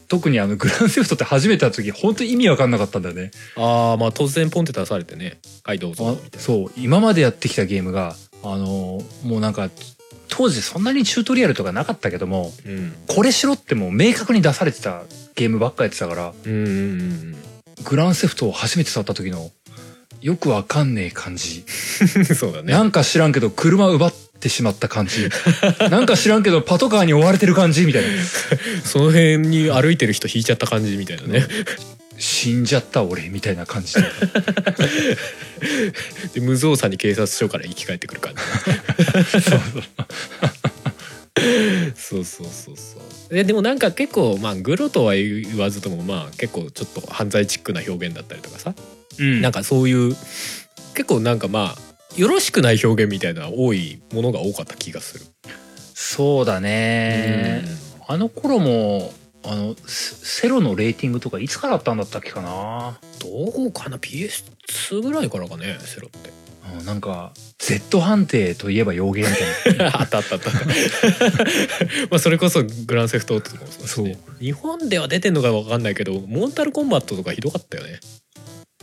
[0.09, 3.31] 特にあのグランセフトって初めてた時本当に意味わかんなかったんだよね。
[3.57, 5.39] ああまあ突然ポンって出されてね。
[5.65, 6.21] はいどうぞ。
[6.37, 9.71] そう今までやってきたゲームがあのもうなんか
[10.29, 12.93] 当時そんなにチュートリアルとかなかったけどもうん。
[13.07, 17.37] これしろってもう明確に出されてたゲームばっかやってたからうんうんうん。
[17.85, 19.51] グランセフトを初めて触った時の
[20.23, 21.65] よくわかんねえ感じ、
[22.17, 22.73] う んそうだね。
[22.73, 25.29] なんか知らんけど車奪ってしまった感じ。
[25.91, 28.09] なんか知らんけどパトカーに追われてる感じみたいな。
[28.87, 31.45] その辺に歩いてる人引いちゃった感じみたいなね。
[32.19, 34.03] 死んじゃった俺みたいな感じで
[36.35, 38.41] で無造作に警察署から生き返ってくる感じ。
[41.97, 42.47] そうそう。
[42.47, 42.99] そうそ
[43.31, 48.75] うででもなんか結構まあグロとは言わずともまあ結構ちょっと犯罪チックな表現だったりとかさ、
[49.19, 50.17] うんなんかそういう
[50.95, 55.25] 結構なんかまあよろしくない表現みたいな多いものが多かった気がする。
[55.95, 57.65] そうだね
[58.07, 59.13] あの頃も
[59.45, 62.99] あのセセロのレーティングとかいつからあったんだったっけかな？
[63.21, 66.31] どうかな？PS2 ぐらいからかねセロって。
[66.31, 70.51] うんなんか Z 判定といえば洋芸みたいな あったあったあった。
[72.11, 78.01] まあそれこそグランセフトオートとかもそう日本では出てんのかわかんないけどモンタルコンバットとかひどかったよね。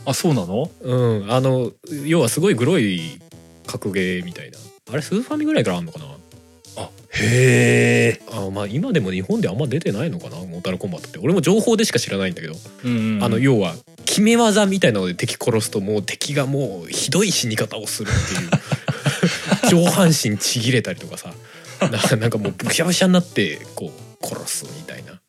[0.04, 0.70] あそうなの？
[0.80, 1.30] うん。
[1.32, 1.72] あの
[2.06, 3.20] 要はすごいグロい
[3.66, 4.58] 格ゲーみたいな。
[4.92, 6.04] あれスーファミぐらいからあんのかな？
[6.76, 10.36] あへえ、あまあ今でも日本であんま出てないのかな？
[10.38, 11.18] モンタルコンバットって。
[11.18, 13.74] 俺も情報でしか知らないんだけど、うんうんあの要は
[14.06, 18.50] 決め技みたいなので敵殺すともう敵がもうひどい死に方をするっていう。
[19.70, 21.32] 上半身ちぎれたりとかさ。
[21.80, 25.20] ななんかもうブシャブシャになってこう殺すみたいな。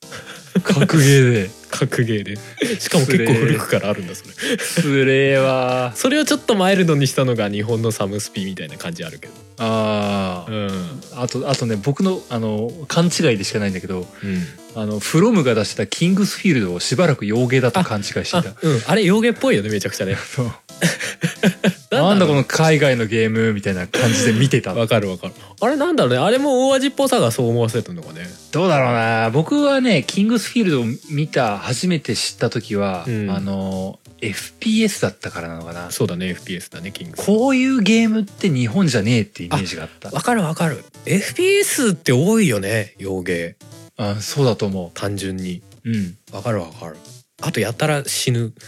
[0.63, 1.49] 格ゲーで。
[1.69, 2.36] 格ゲーで。
[2.80, 4.58] しかも結構古くからあるんだそれ。
[4.58, 5.93] つれえわ。
[5.95, 9.34] それをちょっとマイルドにしたのが日本のサムスピみたいな感じあるけど。
[9.60, 10.69] あー。
[11.13, 11.21] うん。
[11.21, 14.41] あとあとね僕のあの勘違いでしかないんだけどうん。
[14.75, 18.39] あのフロムが出したキングスフィールドをしばらく洋芸だと勘違いしてた。
[18.62, 18.82] うん。
[18.88, 20.17] あれ洋芸っぽいよねめちゃくちゃね
[21.91, 25.33] なんだこのの海外のゲームみたいな感じで見てたわかるわかる。
[25.59, 26.17] あれなんだろうね。
[26.19, 28.27] あれも大味っぽさがそう思わせたのかね。
[28.51, 29.29] どうだろうな。
[29.31, 33.29] 僕はねキングスフィールドを見た初めて知った時は、うん。
[33.29, 35.91] あの FPS だったからなのかな。
[35.91, 36.33] そうだね。
[36.33, 37.17] FPS だねキング。
[37.17, 40.09] スこういうゲームって日本じゃねえってイメージがあった。
[40.11, 40.83] わかるわかる。
[41.05, 43.55] FPS って多いよね洋芸。
[43.97, 45.61] あそうだと思単純に。
[45.83, 46.17] ううん。
[46.31, 46.95] わかるわかる
[47.41, 48.54] あとやたら死ぬ。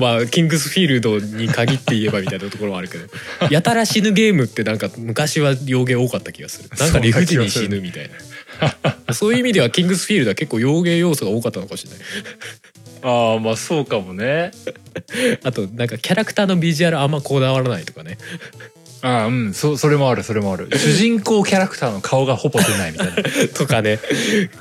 [0.00, 3.06] まあキングスフィールドに限って言えばみたいなところはあるけど。
[3.50, 6.70] やたら死ぬゲームってなんか昔は洋芸多かった気がする。
[6.78, 8.10] なんか理不尽に死ぬみたい
[9.08, 9.14] な。
[9.14, 11.98] そういう意味ではキングスフィールドは結構洋芸要素が多かったのかもしれない。
[13.02, 14.50] ああまあそうかもね。
[15.44, 18.18] あとなんかキャラクターのビジュアルあんまこだわらないとかね
[19.02, 20.68] ああうんそそれもあるそれもある。
[20.78, 23.14] 主人公キャラクターの顔がほぼ出ないみたいな。
[23.54, 23.98] とかね。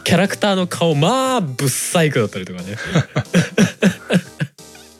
[0.03, 2.75] キャラクターの顔まあブッサイクだったりとかね。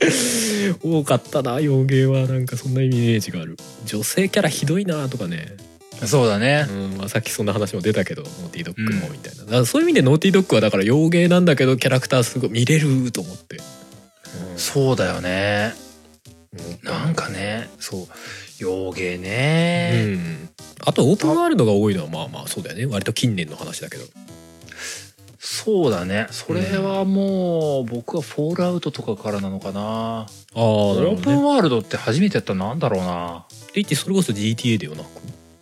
[0.84, 3.58] 多かったな洋ゲーはなんかそんなイメージがある。
[3.86, 5.56] 女性キャラひどいなとかね、
[6.06, 6.66] そうだね。
[6.70, 13.58] うんまあ、さっきそんな話も出たけどノーティードッグもみたいな、だからそういう意味でノーティードッグはだから洋ゲーなんだけどキャラクターすごい見れると思って、
[14.58, 15.74] そうだよね。
[16.84, 16.90] うん。
[16.90, 17.70] なんかね。
[17.80, 18.08] そう
[18.62, 20.50] 洋芸うね、ん。
[20.86, 22.86] あとオープンワールドが多いのはまあまあそうだよね。
[22.86, 24.06] 割と近年の話だけど。
[25.40, 26.28] そうだね。
[26.32, 29.82] それはもう僕はフォールアウトとかからなのかな。
[30.22, 33.40] ああオープンワールドって初めてやったのなんだろうな。
[33.40, 35.08] って言ってそれこそ GTA でよなく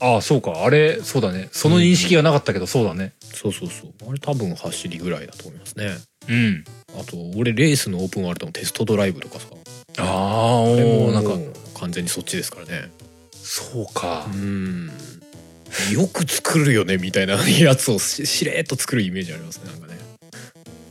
[0.02, 0.64] ああそうか。
[0.64, 1.50] あれそうだね。
[1.52, 3.14] その認識がなかったけどそうだね。
[3.22, 4.10] そうそうそう。
[4.10, 5.98] あれ多分走りぐらいだと思いますね。
[6.28, 6.64] うん。
[7.00, 9.48] あと俺レースのオープンワールドのテストドライブとかさ。
[9.98, 11.32] ああれもーなんか
[11.80, 12.92] 完全にそっちですからね。
[13.34, 14.28] そうか。
[14.32, 14.92] うん。
[15.92, 19.98] よく作るよねみたいな やつをししれっと作るイメージありますねなんかね。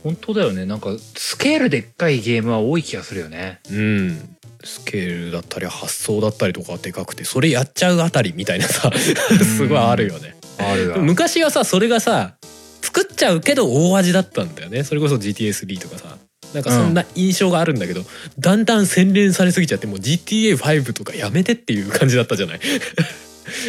[0.03, 0.65] 本当だよね。
[0.65, 3.59] なんかスケールでっかいゲームは多い気がするよね。
[3.69, 4.35] うん。
[4.63, 10.35] スケールだったり発想だったりとかでかくてそれやっちゃうあたりみたいなさすごいあるよね。
[10.57, 12.35] あるわ昔はさそれがさ
[12.81, 14.83] 作っちゃうけど大味だったんだよね。
[14.83, 16.17] それこそ GTA3 とかさ
[16.53, 18.01] なんかそんな印象があるんだけど、
[18.39, 22.59] だんだん洗練されすぎちゃってもう GTA5 とかやめてっていう感じだったじゃない？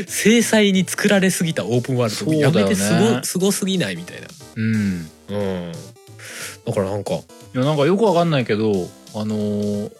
[0.06, 2.34] 精細に作られすぎたオープンワールド。
[2.34, 4.28] やめてすごすごすぎないみたいな。
[4.56, 5.10] うん。
[5.28, 5.72] うん。
[6.66, 7.14] だからなんか。
[7.14, 7.18] い
[7.58, 9.90] やなんかよくわかんないけどあのー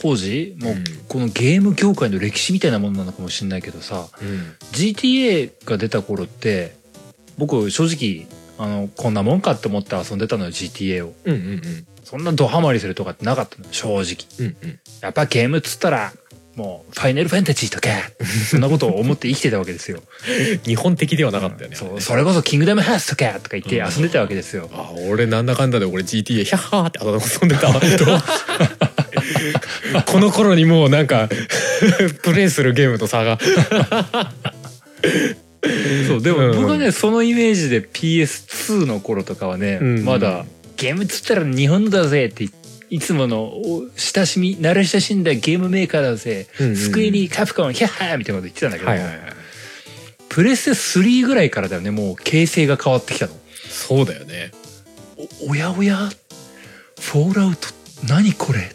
[0.00, 0.84] 当時もううん。
[1.08, 4.54] このゲーム業界の歴史みたいなものなのかもしれないけどさうん。
[4.72, 6.76] GTA が出た頃って
[7.38, 8.26] 僕正直
[8.58, 11.14] あのこんなもんかって思って遊んでたのよ GTA を。
[11.24, 14.46] うんうんうんそんなドハマりするとかってなかったのよ正直。
[14.46, 14.80] うんうん。
[15.00, 16.12] やっぱゲームっつったら
[16.56, 17.88] もうファイナルファンタジーとか
[18.50, 20.02] そんなことを思って生きてたわけですよ。
[20.64, 21.90] 日本的ではなかったよね、あれね。
[21.90, 27.80] そうそれこそキングダムハーツとかとか言って遊んでたわけですよ、あ俺なんだかんだで俺 GTA ヒャッハーって遊んでたわ。
[30.06, 31.28] この頃にもうなんか
[32.22, 33.38] プレイするゲームと差が。
[36.08, 36.48] そうでうん。
[36.56, 40.04] も僕はねそのイメージで PS2 の頃とかはね、うん。
[40.04, 40.44] まだ
[40.76, 42.48] ゲームっつったら日本だぜって
[42.90, 49.18] いつものお親しみ慣れ親しんだゲームメーカーだぜ、うんうんスクエニカプコンヒャッハーみたいなこと言ってたんだけど、はいはいはい。
[50.28, 53.32] プレステ3ぐらいからだよねもう形勢が変わってきたの。
[53.68, 54.50] そうだよね。
[55.46, 56.10] おおやおや？
[57.00, 57.68] フォールアウト？
[58.08, 58.72] 何これ？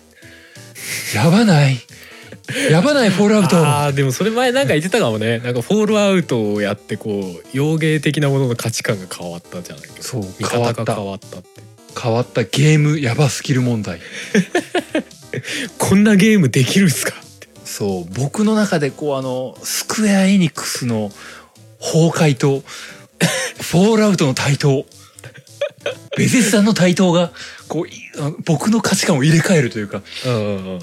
[1.13, 1.77] やばない？
[2.71, 3.09] やばない？
[3.09, 3.57] フォールアウト。
[3.57, 5.39] あーでもそれ前なんか言ってたかもね。
[5.39, 10.03] なんかフォールアウトをやってこう洋芸的なものの価値観が変わったじゃないけど。
[10.03, 10.85] そう見変わった。
[10.85, 11.62] 方が変わったって
[11.97, 13.99] 変わったゲームやばスキル問題。
[15.78, 17.13] こんなゲームできるんすか？
[17.19, 21.12] ってそう僕の中でこうあのスクエア・エニックスの
[21.80, 22.63] 崩壊と
[23.62, 24.86] フォールアウトの台頭
[26.17, 27.32] ベゼスダの台頭が
[27.67, 30.73] こう僕の価値観を入れ替えるというかうんうんうん。
[30.75, 30.82] うん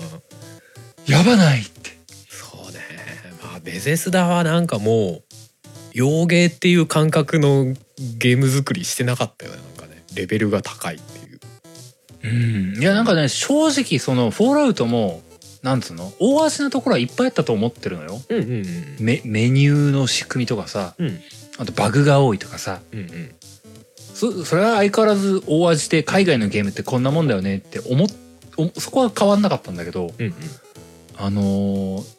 [1.06, 1.96] やばないって。
[2.28, 2.80] そうね。
[3.40, 5.22] まあベゼスダはなんかもう
[5.92, 7.76] 洋芸っていう感覚の
[8.18, 9.58] ゲーム作りしてなかったよね
[10.16, 11.40] レベルが高いっていう。
[12.24, 12.82] うん。
[12.82, 15.22] いやなんかね正直そのフォールアウトも
[15.62, 16.12] なんつうの？
[16.18, 18.20] 大味なところはいっぱいあったと思ってるのよ。
[18.28, 18.64] うんうんうん。
[18.98, 20.94] メメニューの仕組みとかさ。
[20.98, 21.20] うん。
[21.58, 22.80] あとバグが多いとかさ。
[22.92, 23.34] うんうん。
[24.14, 28.08] そそれは相変わらず大味で海外のゲームってこんなもんだよねって思っ
[28.56, 30.34] おそこは変わんなかったんだけどうんうん。
[31.18, 32.15] あのー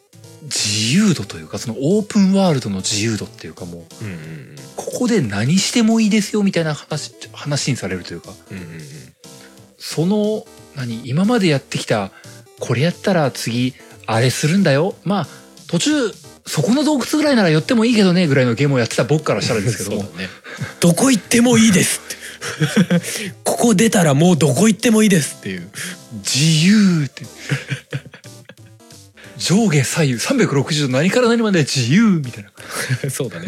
[0.48, 8.32] 自由度というかそのオープンワールドの自由度っていうかもううんうんここで何してもいいですよみたいな話話にされるというか。
[8.50, 8.80] うんうんうん。
[9.76, 10.44] その
[10.76, 12.10] 何今までやってきた
[12.58, 13.74] これやったら次
[14.06, 14.94] あれするんだよ。
[15.04, 15.26] まあ
[15.68, 15.90] 途中
[16.46, 20.02] そこの洞窟ぐらいなら寄ってもいいけどねぐらいのゲームをやってた僕からしたらですけども。
[20.10, 20.28] ね。
[20.80, 22.18] どこ行ってもいいですって。
[23.44, 25.68] ここ出たらもうどこ行ってもいいですっていう。
[26.24, 27.24] 自由って
[29.38, 32.50] 上下左右360度何から何まで自由みたいな。
[33.10, 33.46] そうだね。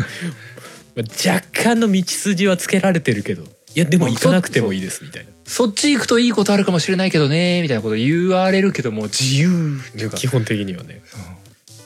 [0.97, 3.47] まあ若干の道筋はつけられてるけどい
[3.79, 5.31] やでも行かなくてもいいですみたいな。
[5.45, 11.03] そっち行くといいことあるかもしれないけどねみたいなこと言われるけども自由っていうか基本的にはね。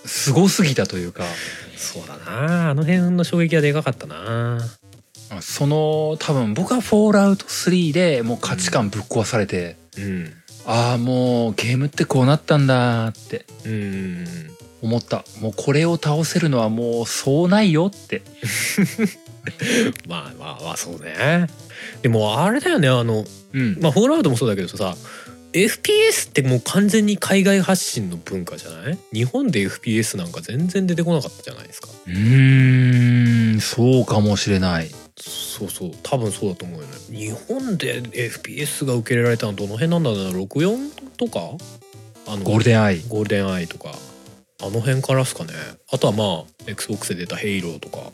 [0.04, 1.24] すごすぎたというか。
[1.76, 4.58] そうだなあの辺の衝撃はでかかったな。
[5.40, 10.32] その多分僕は「フォールアウト3」でもう価値観ぶっ壊されて、うん
[10.66, 14.26] ああもうゲームってこうなったんだってうん
[14.82, 15.24] 思った。
[15.40, 18.22] もうこれを倒せるのはもうそうないよって。
[20.08, 21.46] まあまあまあそうね。
[22.02, 23.78] でもあれだよねあのうん。
[23.80, 24.96] まあフォールアウトもそうだけどさ
[25.52, 28.98] FPS ってもう完全に海外発信の文化じゃない？
[29.12, 31.88] 日本で FPS なんか全然出てこなかったじゃないですか。
[32.06, 36.94] うーんそうかもしれないそうそう多分そうだと思うよね。
[37.10, 41.40] 日本で FPS が受け入れられたのどの辺なんだろうな？64とか？
[42.26, 43.00] あのゴールデンアイ。
[43.08, 43.90] ゴールデンアイとか。
[44.62, 45.52] あの辺からですかね。
[45.92, 48.12] あとはまあ XBOX で出た「ヘイロー」とか。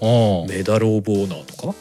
[0.00, 1.74] お「メダル・オブ・オーナー」とか？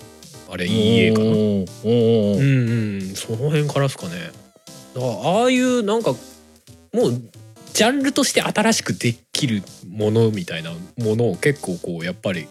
[0.49, 1.25] あれ EA かな。
[1.25, 4.31] うんうんその辺からですかね。
[4.93, 6.11] だからああいうなんか
[6.93, 7.21] もう
[7.73, 12.47] ジャンルとして新しくできるものみたいなものを結構こうやっぱり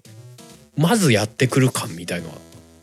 [0.77, 2.35] まずやってくる感みたいのは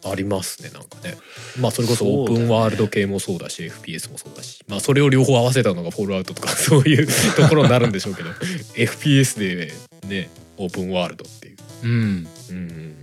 [0.04, 1.15] ありますねなんかね。
[1.60, 4.63] まあそれこそオープンワールド系もそうだし FPS もそうだし。
[4.67, 8.30] まあそれを両方合わせたのがフォールアウトとかそういう ところになるんでしょうけど。
[8.75, 9.73] FPS で
[10.08, 11.58] ねオープンワールドっていう。
[11.84, 11.91] うん。
[11.91, 12.27] うん。
[12.49, 12.95] うん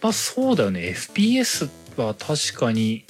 [0.00, 0.94] まあそうだよね。
[0.96, 3.04] FPS は確かに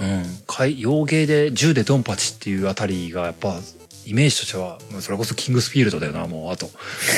[0.00, 0.24] うん。
[0.46, 3.60] 海洋芸で銃でドンパチっていうあたりがやっぱ
[4.06, 6.70] イメージとしてはもうそれこそキングスフィールドだよなもうあと。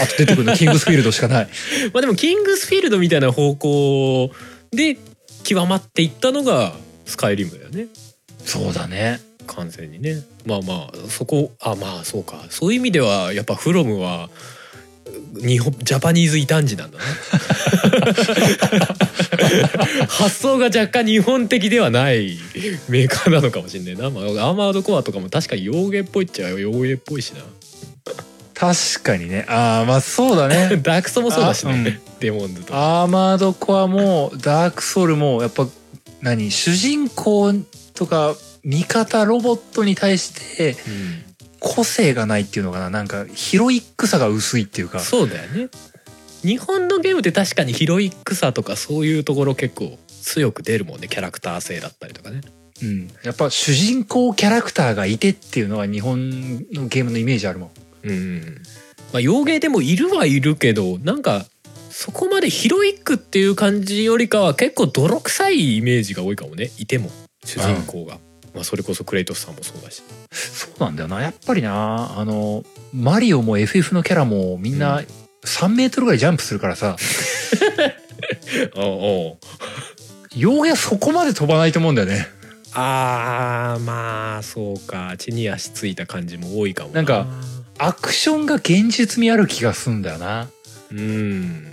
[0.03, 1.49] あと出てくるの キングスフィールドしかない。
[1.93, 4.31] まあでもキングスフィールドみたいな方向
[4.73, 4.97] で
[5.45, 6.73] 極まっていったのが
[7.07, 7.87] スカイリムだよね。
[8.45, 9.21] そうだね。
[9.47, 10.23] 完全にね。
[10.47, 12.45] まあまあそこあまあそうか。
[12.51, 14.31] そういう意味ではやっぱフロムは
[15.35, 17.05] 日本ジャパニーズ異端児なんだな
[20.09, 22.39] 発想が若干日本的ではない
[22.89, 27.41] メーカーなのかもしれないな、まあ、アーマードコアとかも確かに洋芸っぽいっちゃ洋芸っぽいしな。
[28.55, 29.47] 確かにね。
[29.49, 30.77] ああまあそうだね。
[30.83, 32.01] ダークソもそうだしね、あうん。
[32.19, 35.69] デモンズとアーマードコアもダークソウルもやっぱ
[36.23, 36.51] 何？
[36.51, 37.55] 主人公
[37.95, 41.23] とか味方ロボットに対してうん
[41.61, 42.91] 個性がないっていうのかな。
[42.91, 45.01] なんかヒロイックさが薄いっていうか。
[45.01, 45.69] そうだよね。
[46.43, 51.09] 日本のゲームって確かにヒロイックさとかそういうところ結構強く出るもんね。
[51.09, 52.41] キャラクター性だったりとかね。
[52.81, 56.31] うん、やっぱ主人公キャラクターがいてっていうのは日本
[56.73, 57.71] のゲームのイメージあるもん。
[58.09, 58.63] うん。
[59.13, 61.47] まあ洋芸でもいるはいるけどなんか
[61.91, 66.71] そこまでヒロイックっていう感じよりかは結構泥臭いイメージが多いかもね。
[66.79, 67.11] いても
[67.45, 68.19] 主人公が、
[68.59, 70.03] まあそれこそクレイトスさんもそうだし。
[70.33, 71.23] そうなんだよな。
[71.23, 75.07] やっぱりなあのマリオも FF のキャラもみんうなん。
[75.45, 76.97] 3メートルぐらいジャンプするからさ。
[78.75, 79.39] おお
[80.35, 82.27] ようやそこまで飛ばないと思うんだよね。
[82.75, 85.15] あーまあそうか。
[85.17, 87.03] 地に足ついた感じも多いかもな。
[87.03, 87.27] んか
[87.79, 90.49] アクションが現実味ある気がすんだよな。
[90.91, 91.73] うん。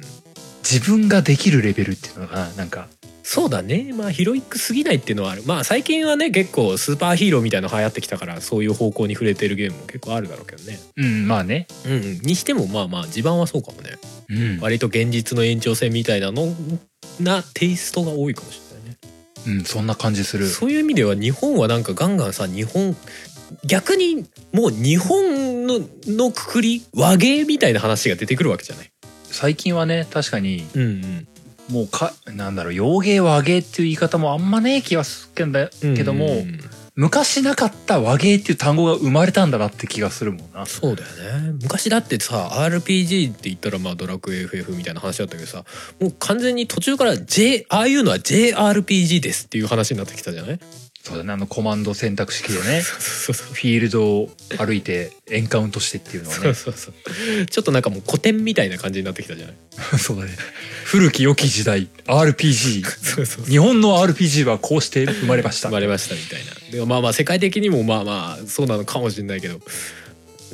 [0.63, 2.87] 自分ができるレベルっていうのかななんか
[3.27, 3.91] そうだね。
[3.91, 5.41] まあヒロイックすぎないっていうのはある。
[5.47, 10.77] まあ最近はね結構スーパーヒーローみたいなの流行ってきたからそういう方向に触れてるゲームも結構あるだろうけどね。
[10.95, 11.65] うんまあね。
[11.87, 13.97] うん、うん、にしてもまあまあ地盤はそうかもね。
[14.29, 16.53] うん、割と現実の延長線みたいなの
[17.19, 19.59] なテイストが多いかもしれないね。
[19.59, 20.47] うん、そんな感じする。
[20.47, 22.95] そういう意味では日本はなんかガンガンさ日本
[23.65, 28.91] 逆にもう日本ののくくり和芸みたいな話が出てくるわけじゃない。
[29.23, 31.27] 最近はね確かにうん
[31.69, 36.59] もうかなんだろう洋芸和芸っていう言い方もあんまねえ気はするんだうんけども、うん。
[36.97, 40.65] 昔なかった和芸っていう単語が生まれたんだなって気がするもんな。
[40.65, 41.57] そうだよね。
[41.63, 45.65] 昔だってさ RPG って言ったらまあドラクエ FF みたいな話だったけどさ
[45.99, 50.59] もう完全に途中から J ああいうのは JRPG ですっていう話になってきたじゃない？
[51.05, 51.33] そうだね。
[51.33, 52.81] あのコマンド選択式でね。
[52.81, 57.45] フィールドを歩いてエンカウントしてっていうのはそうねそうそう。
[57.45, 59.55] ちょっとなんかもう古典みたいな感じになってきたじゃない？
[59.99, 60.31] そうだね。
[60.85, 61.87] 古き良き時代。
[62.07, 62.83] RPG
[63.15, 65.69] そうそう日本の RPG はこうして生まれました。
[65.69, 66.51] 生まれましたみたいな。
[66.71, 69.61] でもまあまあ世界的にもまあまあそうなのかもしれないけど。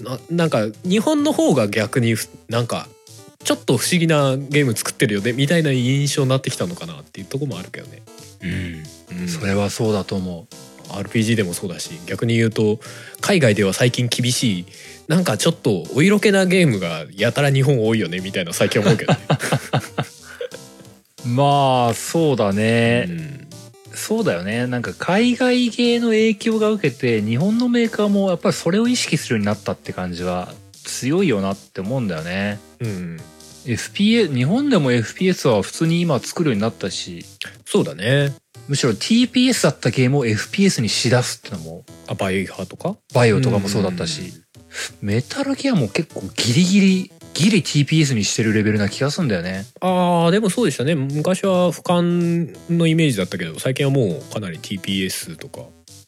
[0.01, 2.87] ななんか日本の方が逆にふなんか
[3.43, 8.01] ちょっと不思議なゲーム作ってるよねみたいな印象になってきたのかなっていうところもあるけどね、
[8.43, 8.83] うん
[9.19, 10.47] うん、それはそうだと思
[10.91, 12.79] RPG でもそうだし逆に言うと
[13.21, 14.65] 海外では最近厳しい
[15.07, 19.19] なんかちょっとお色気なゲームがやたら日本多いよねみたいな最近思うけどね。
[21.25, 23.47] う まあそうだね、うん。
[23.93, 24.67] そうだよね。
[24.67, 30.53] なんか海外系の影響が受けて日本のメーカーもやっぱりそれを意識するようになったって感じは
[30.83, 32.59] 強いよなって思うんだよね。
[32.79, 33.19] うん、
[33.65, 37.25] FPS 日本でも FPS は普通に今作るようになったし。
[37.65, 38.33] そうだね。
[38.67, 42.95] むしろ TPS だったゲームを FPS にしだすってのもあバイオハとか？
[43.13, 44.33] バイオとかもそうだったし、
[45.01, 49.65] メタルギアも結構ギリギリギリ TPS にしてるレベルな気がするんだよね。
[49.79, 50.95] あーでもそうでしたね。
[50.95, 55.61] 昔は俯瞰のイメージだったけど最近はもうかなり TPS とか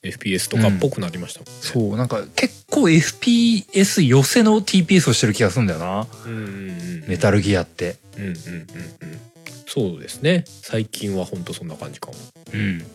[0.04, 6.08] FPS とかっぽくなりましたもんね、そうなんか結構 FPS 寄せの TPS をしてる気がするんだよな。
[6.26, 7.04] うんうんうん。
[7.08, 7.98] メタルギアって。
[8.18, 9.22] うんうんうんうん
[9.68, 10.44] そうですね。
[10.48, 12.14] 最近はほんとそんな感じかも。
[12.54, 12.86] うん。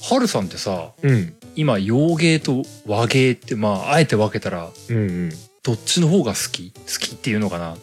[0.00, 1.10] ハルさんってさうん。
[1.10, 5.32] うん今洋芸と和芸ってまああえて分けたらうんうん。
[5.62, 6.72] どっちの方が好き？
[6.72, 7.76] 好きっていうのかな？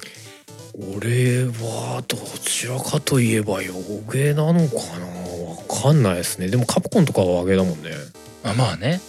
[0.97, 3.73] 俺はどちらかといえば洋
[4.11, 5.05] 芸なのかな？
[5.49, 6.47] わかんないですね。
[6.47, 7.91] でもカプコンとかは和芸だもんね。
[8.43, 9.01] あまあね。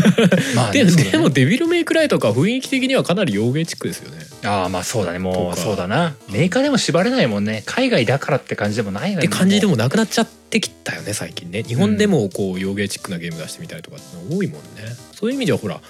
[0.56, 1.04] まあでねね。
[1.10, 5.18] でもデビルメイクライとか雰囲気的にはかなり洋芸チックですよねああまあそうだね。
[5.18, 6.14] もうそうだな。
[6.30, 7.62] メーカーでも縛れないもんね。
[7.66, 11.62] 海外だからって感じでもないよねって感じでももなくなっちゃってきたよね最近ね。
[11.62, 14.68] 日本でもこう洋芸チックなゲーム出してみたりとかっての多いもんね。
[15.12, 15.80] そういう意味ではほら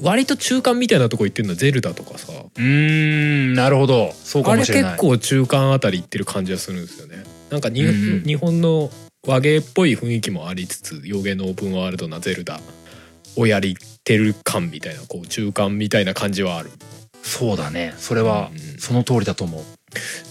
[0.00, 2.32] 割と中間みたいなとこ行ってるのはゼルダとかさ。
[2.56, 4.12] うんなるほど。
[4.12, 4.92] そうかあれもしれない。
[4.92, 7.22] 結構中間あたり行ってる感じはするんですよね。
[7.50, 8.22] なんかに、うんうん。
[8.24, 8.90] 日本の
[9.26, 12.60] 和芸っぽい雰囲気もありつつ洋芸のオープンワールドなゼルダ
[13.36, 16.70] をやりてる感みたいなこう中間みたいな感じはある
[17.22, 17.94] そうだね。
[17.98, 19.64] それはうんその通りだと思う。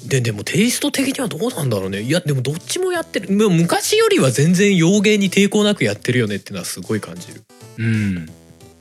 [0.07, 2.01] ででもテイスト的にはどうなんだろうね。
[2.01, 3.29] いやでもどっちもやってる。
[3.29, 7.43] 昔よりは全然洋芸に抵抗なくやってるよねっていうのはすごい感じる。
[7.77, 8.29] うん。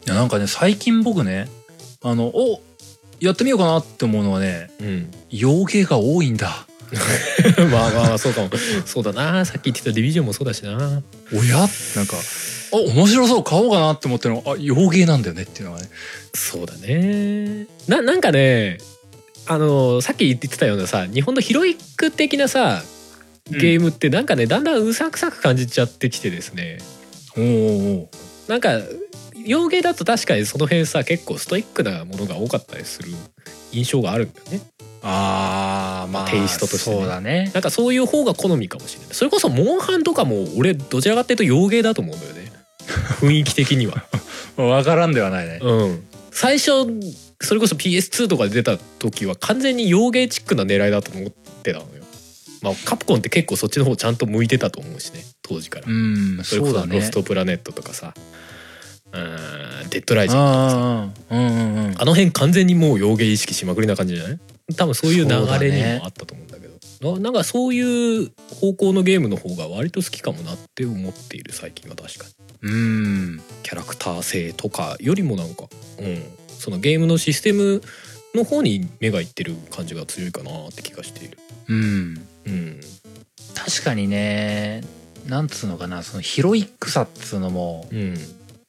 [0.06, 1.48] いやなんかね最近僕ね
[2.02, 2.60] あのお
[3.20, 5.10] やってみようかなって思うのはねうん。
[5.30, 6.66] 洋芸が多いんだ
[7.70, 8.50] まあまあまあそうかも。
[8.84, 9.44] そうだな。
[9.44, 11.02] さっき言ってたディビジョンもそうだしな。
[11.32, 11.58] おや？
[11.96, 12.16] なんか
[12.72, 13.44] あ面白そう。
[13.44, 14.44] 買おうかなって思ってるの。
[14.46, 15.42] あ洋芸なんだよね。
[15.42, 15.88] っていうのがね。
[16.34, 17.66] そうだね。
[17.88, 18.78] ななんかね
[19.46, 22.84] あのさっき言ってたようなさ日本のヒロイック的なさ
[23.48, 26.78] ゲームってなんかね、だんだんうさくさく感じちゃってきてですね。
[27.36, 28.80] おーおーなんか
[29.44, 33.08] 洋芸だと確かにその辺さ結構ストイックなものが多かったりする
[33.72, 34.60] 印象があるんだよね
[35.02, 36.96] あーまあテイストとしてね。
[36.96, 37.50] そうだね。
[37.54, 39.14] なんかそういう方が好みかもしれない。
[39.14, 42.52] それこそモンハンとかも俺どちらかっていうと洋芸だと思うんだよね。
[43.20, 44.04] 雰囲気的には。
[44.56, 45.60] わからんではないね。
[45.62, 46.04] うん。
[46.30, 46.70] 最初
[47.40, 51.30] それこそ PS2 とかで出た時は完全に洋芸チックな狙いだと思っ
[51.62, 51.90] てたのよ。
[52.62, 55.24] まあカプコンって結構そっちの方ちゃんと向いてたと思うしね。
[55.42, 55.86] 当時から。
[55.88, 57.00] うんそれこそロそうだね。
[57.02, 58.12] ストプラネットとかさ。
[59.12, 60.76] うんデッドライジングとかさ。
[60.76, 61.94] ああうんうんうん。
[61.96, 64.38] あの辺完全にもう洋芸意識しまくりな感じじゃない？
[64.74, 67.14] 多分そういう流れにもあったと思うんだけど。
[67.14, 72.26] ななんかそういう方向のゲームの方が割と好きかもなって思っている最近は確か
[72.62, 72.70] に。
[72.70, 72.74] う
[73.36, 73.42] ん。
[73.62, 75.64] キャラクター性とかよりもなんか、
[75.98, 77.82] うん、そのゲームのシステム
[78.34, 81.38] の方に目がいってる感じが強いかなって気がしている。
[81.68, 82.26] うん。
[82.46, 82.80] うん。
[83.54, 84.82] 確かにね
[85.26, 88.16] なんつうのかなそのヒロイックさっつうのもうん。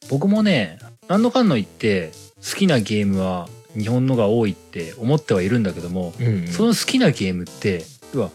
[0.10, 2.12] 僕もね何のかんの言って
[2.49, 3.47] 好きなゲームは
[3.78, 8.32] 日本のが多いって思ってはいるんだけども、うんその好きなゲームって要は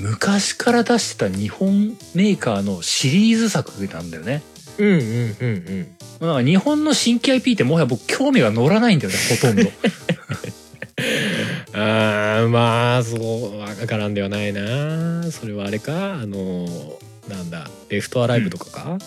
[0.00, 4.42] 昔から出してた日本メーカーのシリーズ作なんだよね。
[4.78, 5.06] うんうんうん
[6.20, 6.26] うん。
[6.26, 9.70] なんか日本の新規 IP ってもはや僕興味が乗らないんだよねほとんど。
[11.72, 15.30] あーまあそうわからんではないな。
[15.30, 16.98] それはあれかあの
[17.28, 18.98] なんだレフトアライブとかか、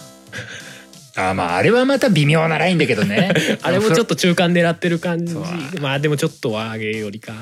[1.15, 3.33] あまああれはまた微妙なラインだけどね。
[3.61, 5.35] あれもちょっと中間狙ってる感じ。
[5.79, 7.33] まあでもちょっと上げよりか。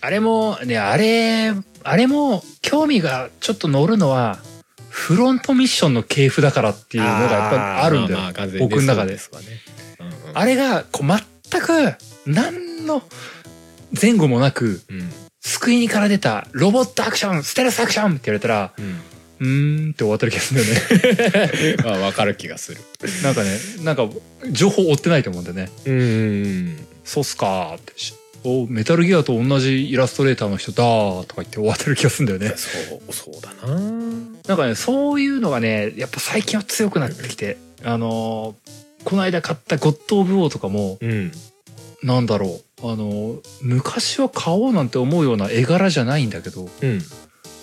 [0.00, 1.52] あれもねあれ
[1.82, 4.38] あれも興味がちょっと乗るのは
[4.88, 8.18] フロントミッションの系譜だからっていうのがやっぱりあるんだよ。
[8.18, 9.14] まあまあ僕の中で。
[9.14, 9.20] ね、
[10.00, 10.14] うんうん。
[10.34, 11.08] あれがこう
[11.50, 11.94] 全く
[12.26, 13.02] 何の
[14.00, 15.12] 前後もなくうん。
[15.40, 19.00] スクイニから出たロボットアクションステルスアクションって言われたらうん
[19.40, 21.76] うーんって終わってる気がするんだよね。
[21.84, 22.80] まあわかる気がする。
[23.22, 23.50] なんかね
[23.82, 24.08] なんか
[24.50, 25.70] 情報追ってないと思うんだよね。
[25.84, 25.98] うんう
[26.70, 27.92] んそうっすかーって。
[27.96, 28.14] し
[28.44, 32.56] おメタルギアと同じイラストレーターの人だーとか言って終わってる気がするんだよね。
[32.56, 33.74] そうそうだな。
[34.46, 38.70] なんかねそういうのがねやっぱ最近は強くなってきてあのー
[39.04, 41.32] この間買ったゴッド・オブ・ウォーとかもうん。
[42.02, 42.82] なんだろう。
[42.82, 47.02] あのー昔は買おうなんて思うような絵柄じゃないんだけどうん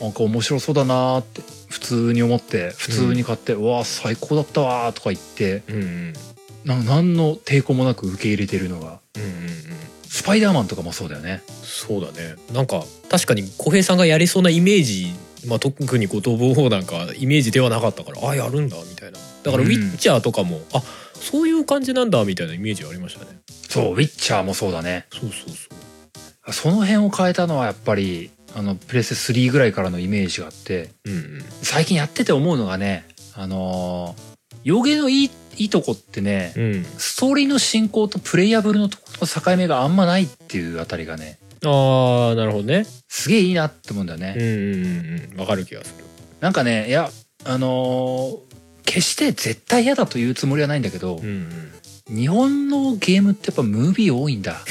[0.02, 6.14] なんか面白そうだなーって普通に思って普通に買って、うわー最高だったわーとか言ってうんうん
[6.66, 9.54] な何の抵抗もなく受け入れてるのがうんうんうん。
[10.08, 11.42] スパイダーマンとかもそうだよね。
[11.64, 12.36] そうだね。
[12.54, 15.08] なんか確かに小平さんがやりそうなイメージ
[15.48, 19.18] まあ特に後藤防法なんかイメージではなかったからあやるんだみたいな。
[19.44, 19.72] だからウうん。
[19.72, 20.82] ィッチャーとかも、あ
[21.16, 23.40] そういう感じなんだみたいなイメージはありましたね。
[23.70, 25.08] そうウィッチャーもそうだね。
[25.12, 26.54] そうそうそう。
[26.54, 31.46] その辺を変えたのはやっぱりあのプレステ3ぐらいからのイメージがあってうんうん。
[31.62, 34.34] 最近やってて思うのがねあのー
[34.64, 36.84] 洋芸のいいいいとこってね、うん。
[36.98, 42.86] ストーリーの進行とプレイヤブルのところの境目があんまないっていうあたりがねああなるほどね。
[43.10, 44.58] すげえいいなって思うんだよね、うんうんう
[45.30, 45.40] んうん。
[45.40, 46.06] わかる気がする。
[46.40, 47.10] なんかねいや
[47.46, 48.54] あのー
[48.86, 51.72] 決して絶対嫌だというつもりはないんだけどう、ん
[52.10, 54.62] 日本のゲームってやっぱムービー多いんだ。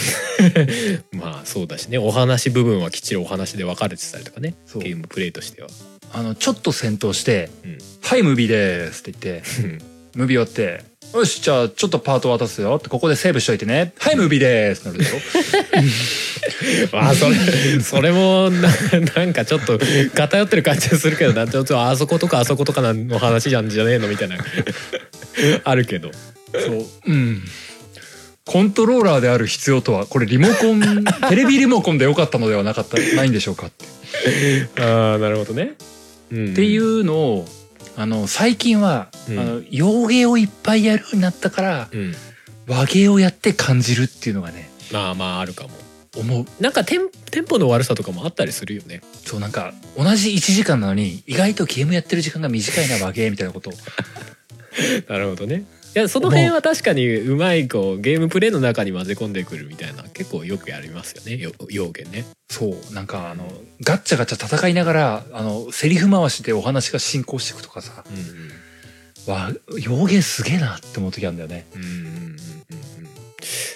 [1.12, 1.98] う んまあそうだしね。
[1.98, 4.54] お話部分はきっちりお話で分かれてたりとかね。
[4.66, 4.82] そう。
[4.82, 5.68] ゲームプレイとしては。
[6.14, 9.48] あのちょっと戦闘してうん「はいムービーです」って言って
[10.14, 10.84] ムービー終わって
[11.16, 15.16] 「よしじゃあちょっとパート渡すよ」ってここでセーブしといてね「はいムービーです」なるでしょ。
[16.92, 18.68] まあそれそれもな
[19.16, 19.78] なんかちょっと
[20.14, 21.48] 偏ってる感じがするけどな。
[21.50, 24.36] ちょっとあそことかあそことかの話じゃんじゃねえのみたいな。
[25.64, 26.10] あるけど
[26.52, 26.86] そう。
[27.06, 27.42] うん。
[28.44, 34.82] コントローラーである必要とはこれリモコン テレビリモコンでよかったのではなかったないんでしょうかって。
[34.82, 35.74] ああなるほどね、
[36.30, 37.48] うん、っていうのを
[37.96, 39.38] あの最近は、うん。
[39.38, 42.14] あの洋芸をいっぱいやるようになったからうん。
[42.66, 45.70] 和芸をやって感じるっていうのがねまあまああるかも。
[46.16, 46.46] 思う。
[46.60, 49.00] なんかテンテンポの悪さとかもあったりするよね。
[49.24, 53.70] そうなんか同じ1時間なのに意外とゲームやってる時間が短いな和芸みたいなこと。
[53.70, 53.72] を
[55.08, 55.64] なるほどね
[55.94, 61.36] いやその辺は確かにうまいこうゲームプレイの中に混ぜ込んでくるみたいな結構よくやりますよね。
[61.36, 62.24] よ要件ね。
[62.50, 62.94] そう。
[62.94, 63.44] なんかあの
[63.82, 68.04] ガッチャガチャ戦いながらあのセリフ回しでお話が進行していくとかさ。
[68.08, 68.62] うん
[69.26, 71.64] わ洋芸すげえなって思う時あるんだよね。
[71.76, 72.36] うんうんうんうんうん。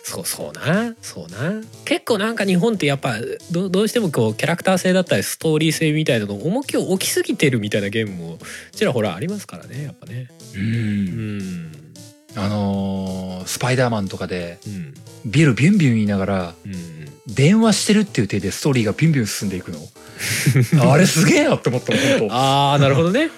[0.02, 0.94] そうそうな。
[1.00, 1.62] そうな。
[1.84, 3.16] 結構なんか日本ってやっぱ
[3.52, 8.38] どどうしてもこうキャラクター性だったりストーリー性みたいなの重きを置きすぎてるみたいなゲームも
[8.72, 10.28] ちらほらありますからねやっぱね。
[10.54, 11.85] ううんん
[12.36, 14.94] あのースパイダーマンとかでうん。
[15.24, 16.74] ビルビュンビュン言いながらうん。
[17.26, 19.78] 電話してるっていう手でストーリーがビュンビュン進んでいくの。
[20.92, 23.30] あれすげえなって思ったの本 ああなるほどね。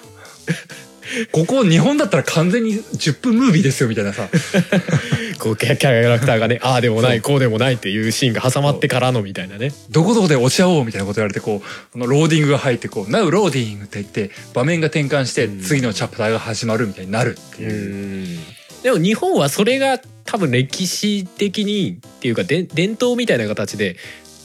[1.31, 4.29] 当ここ日本だったら完全に10分ムービーですよみたいなさ。
[5.39, 9.73] こうキャキャラクターがねああでもないこうでもないっていうシーンが挟まってからのみたいなね。
[9.89, 15.61] どこどこで落ち合おうみたいなこと言われてこうこのローディングが入ってこう「Now ローディング」って言って場面が転換してうん。
[15.61, 17.67] 次のチャプターが始まるみたいになるってう。
[17.67, 18.39] いう、ん
[18.83, 23.97] でも日本はそれが多分歴史的にっていうかで伝統みたいな形で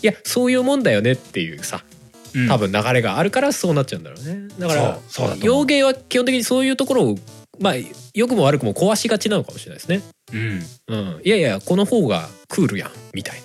[0.03, 1.85] いやそういうもんだよねっていうさ
[2.35, 2.49] うん。
[2.49, 4.49] 多分流れがあるからそうなっちゃうんだろうね。
[4.59, 5.47] だからそうそうだと思う。
[5.61, 7.19] 洋ゲーは基本的にそういうところを
[7.61, 7.75] まあ
[8.13, 10.03] 良くも悪くも壊しがちなのかもしれないですね。
[10.33, 10.63] うん。
[10.89, 13.41] うん、いやいやこの方がクールやんみたい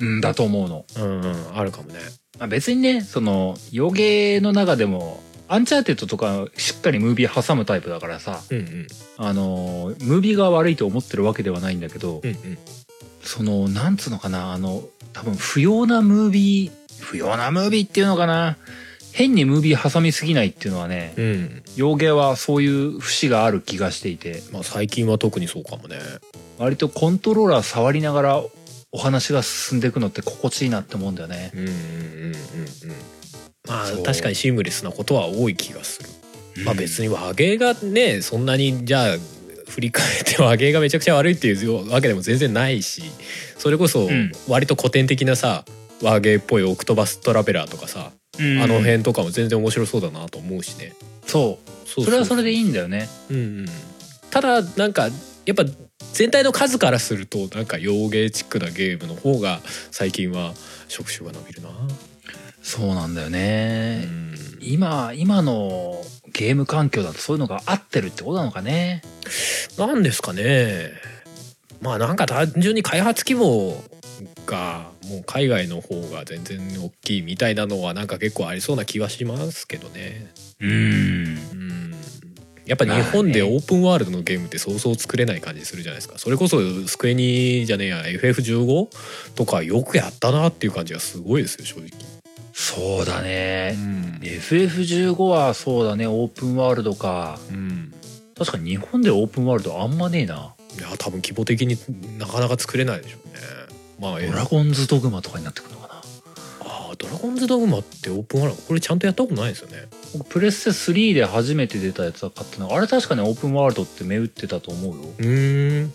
[0.00, 1.98] うん、だと思うの、な、うんうん、あるかもね。
[2.38, 5.22] まあ、別にねその洋ゲーの中でも
[5.52, 8.86] アンチャーテッドとかしっかりムービー挟むタイプだからさうんうん
[9.16, 12.58] あのムービーが悪いと思ってるわけではないんだけど、うんうん
[13.22, 14.82] そのなんつうのかなあの
[15.12, 18.56] 多分不要なムービー不要なムービーっていうのかな
[19.12, 25.98] 変にムービー挟みすぎないっていうのはねうん洋芸はそういう節がある気がしていてまあ最近は特にそうかもね。
[26.58, 28.42] 割とコントローラー触りながら
[28.92, 31.52] お話が進んでいくのって心地いいなって思うんだよね。
[31.54, 32.34] うんうんうんうんうん。
[33.68, 36.08] まあ確かにシームレスなことは多い気がする。
[36.64, 39.16] まあ別に和芸がねそんなにじゃあ
[39.68, 43.02] 振り返って 和芸がめちゃくちゃ悪いっていうわけでも全然ないし
[43.56, 45.64] それこそん割と古典的なさ
[46.02, 50.94] 和芸っぽいオクトバストラベラーとかさ、うんあの辺とかも全然面白そうだなと思うしね。
[51.26, 52.60] そうそそれはそれでいい。
[52.60, 53.08] いんだよね。
[53.30, 53.66] うんうん、
[54.30, 55.10] ただなんか
[55.44, 55.64] やっぱ
[56.12, 60.54] 全体の数からするとなんか洋芸チックなゲームの方が最近は
[60.88, 61.68] 触手が伸びるな。
[62.70, 64.04] そうなんだようね。
[64.04, 66.00] ん今今の
[66.32, 69.02] ゲーム環境だとそういうのが合ってるってことなのかね。
[69.76, 70.92] なんですかね
[71.80, 73.82] まあなんか単純に開発規模
[74.46, 80.32] がもう海外の方が全然大きいみたいなのはなんか結構ありそうな気はしますけどね。
[80.60, 80.74] うんう
[81.56, 81.94] ん
[82.66, 92.19] やっぱ日本でオープンワールドのゲームってそうそう作れない感じするじゃないですかそれこそスクエニじゃねえや FF15 とかよくやったなっていう感じがすごいですよ正直。
[92.52, 93.72] そうだね。
[93.72, 97.38] ん FF15 はそうだねオープンワールドか。
[97.50, 97.94] うん
[98.36, 100.54] 確かに日本でオープンワールドあんまねえな。
[100.78, 101.76] いや多分規模的に
[102.18, 103.34] なかなか作れないでしょうね。
[103.98, 105.94] まあえドラゴンズドグマとかになってくるのかな。
[106.60, 109.88] あードラゴンズドグマってオープンワールドこれちゃんとやったことないですよね。
[110.14, 115.02] 僕プレステ3で初めて出たやつは買ったのあれ確かにオープンワールドって銘打ってたと思うよ。
[115.18, 115.92] うーん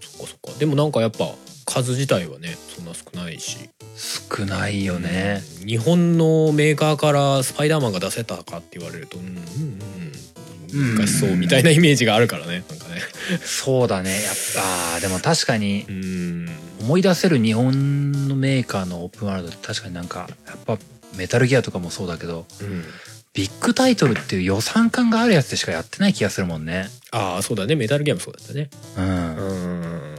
[0.00, 1.34] そっかそっかでもなんかやっぱ
[1.64, 3.70] 数自体はねそんな少ないし。
[4.36, 5.42] 少ないよね。
[5.60, 5.66] うん。
[5.66, 9.34] 日本のメーカーからスパイダーマンが出せたかって言われるとうんうん
[10.72, 10.96] うん。
[10.96, 13.00] 難しそうみたいなイメージがあるからねなんかね。
[13.42, 14.22] そうだね。
[14.22, 16.48] やっぱ、あーでも確かにうん。
[16.80, 20.78] 思い出せる日本のメーカーのオープンワールドって確かになんか、やっぱ
[21.16, 22.84] メタルギアとかもそうだけどうん。
[23.32, 26.86] ビッグタイトルっていう予算感があるやつでしかやってない気がするもんね。
[27.10, 27.74] ああそうだね。
[27.74, 28.70] メタルギアもそうだったね。
[28.96, 30.13] うん、うん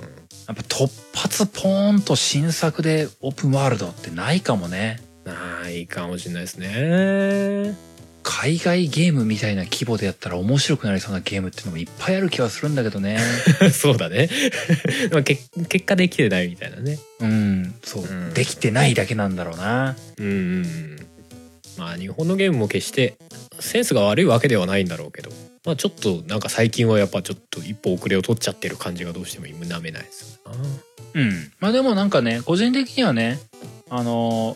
[0.47, 5.01] やっぱ突発ポーンと新作でオープンワールドってないかもね。
[5.25, 7.75] ないかもしれないですね。
[8.21, 13.19] 海外ゲームみたいな規模でやったら面白くなりそうなゲームっていうのもいっぱいある気はするんだけどね。
[13.71, 14.29] そうだね。
[15.11, 15.39] まあけ
[15.69, 16.97] 結果できてないみたいなね。
[17.19, 18.33] うんそう、うん。
[18.33, 19.95] できてないだけなんだろうな。
[20.17, 21.07] うんうんうん。
[21.77, 23.15] まあ日本のゲームも決して
[23.59, 25.31] センスが悪いわけではないんだろうけど
[25.65, 30.57] まあちょっとなんか最近はやっぱちょっと一歩遅れを取っちゃってる感じがどうしても否めないですよな。
[31.15, 31.51] うん。
[31.59, 33.39] まあでもなんかね個人的にはね
[33.89, 34.55] あの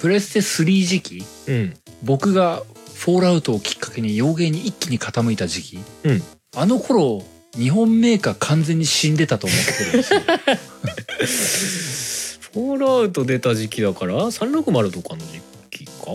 [0.00, 1.74] プレステ3時期うん。
[2.02, 2.62] 僕が
[2.94, 6.22] フォールアウトをきっかけに洋芸に一気に傾いた時期、うん。
[6.56, 7.22] あの頃
[7.56, 10.20] 日本メーカー完全に死んでたと思ってるんですよ。
[12.54, 15.40] フォールアウト出た時期だから360とかの時
[15.70, 16.12] 期か？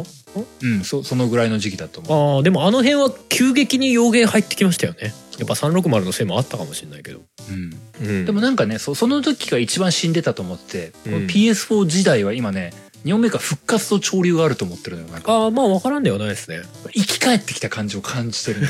[0.62, 0.84] うん。
[0.84, 2.36] そそのぐらいの時期だと思う。
[2.36, 5.14] ああでもあの辺は急激に洋芸入ってきましたよね。
[5.38, 8.08] やっぱ360のせいもあったかもしれないけど、うん。
[8.08, 11.14] うん、でもなんかねそその時が一番死んでたと思ってて、うん。
[11.14, 12.74] この PS4 時代は今ね
[13.06, 15.32] 日本メーカー復活と潮流があると思ってるのよなんか。
[15.34, 16.62] ああまあ分からんではないですね。
[16.94, 18.68] 生き返ってきた感じを感じてる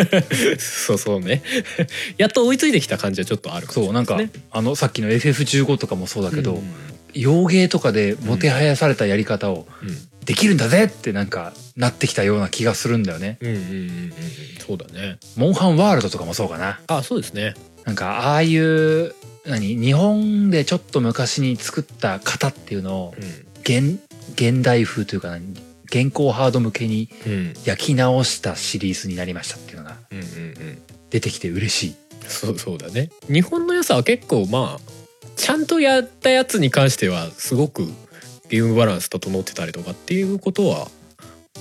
[0.60, 1.42] そうそうね。
[2.18, 6.62] やっと追いついてきた感じはちょっとあるそうなんか、あのさっきの FF15 とかもそうだけど、うん。
[7.14, 13.38] 洋芸とかでもてはやされたやり方をうんできるんだぜってなんかなってきたような気がするんだよね。
[13.40, 14.12] うんうんうんうんうん。
[14.66, 15.18] そうだね。
[15.36, 16.80] モンハンワールドとかもそうかな。
[16.86, 17.54] あそうですね。
[17.84, 19.14] なんかああいう
[19.46, 23.20] 何日本でちょっと昔に作った型っていうのをう
[23.60, 23.98] 現
[24.34, 25.54] 現代風というか何
[25.86, 27.54] 現行ハード向けにんうん。
[27.64, 30.82] 焼き直したシリーズになりましたっていうのがうんうんうん。
[31.10, 31.96] 出てきて嬉しい。
[32.28, 33.10] そうそうだね。
[33.28, 34.80] 日本の良さは結構まあ
[35.36, 37.88] ちゃんとやったやつに関してはすごく
[38.50, 40.88] ゲームバランス整ってたりとかっていうことは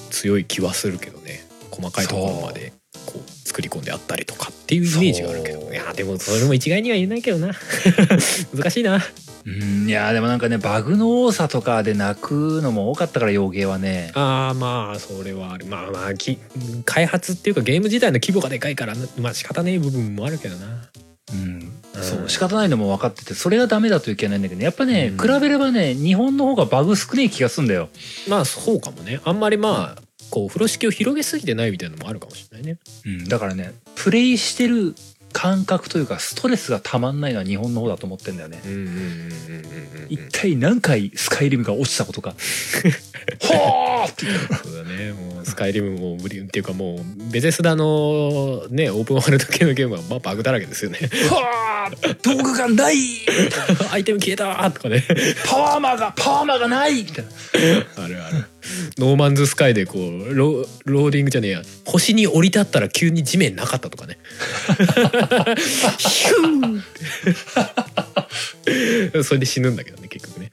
[0.09, 1.47] 強い気はするけどね。
[1.71, 2.73] 細かいところまで
[3.05, 7.53] こう作り込んであったりとかっていうイメージがあるけどいやでもそれも一概には言えないけどな。
[8.53, 9.01] 難しいな。
[9.45, 14.11] うんいやーでもなんかねバグの多さとかで泣くのも多かったから洋芸はね。
[14.15, 15.65] あーまあそれはある。
[15.67, 16.37] まあまあき
[16.85, 20.89] 開発っていうかゲーム自体の規模がでかいからなまあ仕方ねえ部分もあるけどな。
[21.33, 21.78] うんうん
[22.09, 24.65] そう仕方ないのも分かっててそれがダメだといけないんだけどね。
[24.65, 25.17] やっぱね、うん。
[25.17, 27.89] 比べればね日本の方がバグ少ねえ気がすんだよ。
[28.27, 29.21] まあそうかもね。
[29.23, 32.77] あんまりまあこう風呂敷を広げすぎてないみたいなのもあるかもしれないね。
[33.05, 34.95] うん、だからねプレイしてる
[35.33, 38.61] 感覚というかストレスがたまんないのは日本の方だと思ってんだよね、
[40.09, 42.35] 一体何回スカイリムが落ちたことか。
[43.41, 43.53] ほ
[44.05, 44.25] ーって
[44.63, 45.11] そうだね。
[45.13, 50.99] もうスカイリムも無理っていうかもうベゼスダのねオープンワールド系のゲームはまあバグだらけですよね。
[51.29, 52.95] はー道具がない
[53.91, 55.03] アイテム消えたとかね。
[55.45, 58.03] パワーアーマーがパワーアーマーがないみたいな。
[58.03, 58.45] あるある。
[58.97, 61.61] ノーマンズスカイでこうロローディングじゃねえや。
[61.85, 64.17] 星に降り立ったら急に地面なかったとかね
[65.97, 70.49] ヒューそれで死ぬんだけどね結局ね。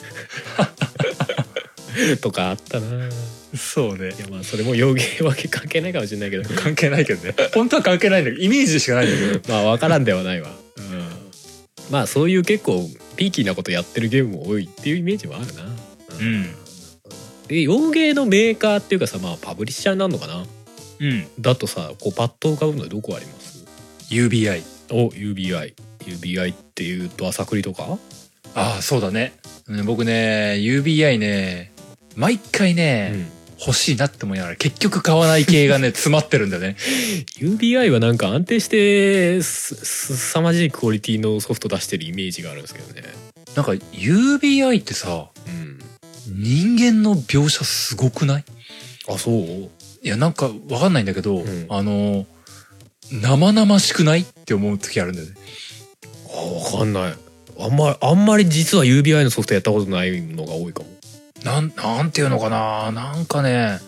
[2.21, 3.09] とかあったな。
[3.09, 3.11] い
[3.57, 4.09] そうね。
[4.09, 6.45] やまあそれも洋ゲーわけ関係ないかもしれないけど。
[6.55, 7.35] 関係ないけどね。
[7.55, 9.41] 本当は関係ないんだけどイメージでしかないんだけど。
[9.53, 11.09] まあ分からんではないわ、うん、
[11.91, 15.63] まあそういう結構ピーキーなことやってるゲームも多いっていうイメージはあるな、
[16.21, 16.55] うん。
[17.49, 20.45] で洋芸のメーカーっていうかさまあパブリッシャーになるのかな。
[20.99, 21.27] うん。
[21.41, 23.46] だとさこうパッと浮かぶのはどこあります？
[24.11, 27.99] UBI お UBI UBI っていうと朝栗とか？
[28.55, 29.33] ああそうだね。
[29.69, 31.73] うん僕ね UBI ね
[32.15, 33.27] 毎回ね、うん。
[33.59, 36.77] 欲しいなって思いながら結局買わない系がね 詰まってるんだよね。
[37.39, 43.03] UBI はなんか安定してすすさまじいクオリティのソフト出してるイメージがあるんですけどね。
[43.55, 45.79] なんか UBI ってさうん。
[46.29, 48.45] 人間の描写すごくない？
[49.09, 49.71] あそう？
[50.03, 51.67] いやなんかわかんないんだけど、うん。
[51.71, 52.27] あの
[53.13, 55.35] 生々しくないって思う時あるんだよね。
[56.29, 57.15] あ分かんない。
[57.59, 60.89] あんまあんまり実は UBI のソフトやったことないのが多いかも。
[61.45, 62.91] なんなんていうのかな。
[62.93, 63.79] なんかね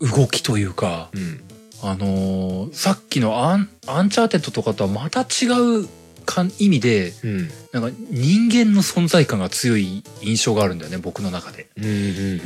[0.00, 1.40] 動きというかうん。
[1.82, 5.46] あのーさっきのアン Uncharted とかとはまた違
[5.82, 5.88] う
[6.24, 7.50] かん意味でうん。
[7.72, 11.68] なんか人間の存在感が強い印象があるんだよね僕の中で。
[11.76, 12.40] うんうんうん。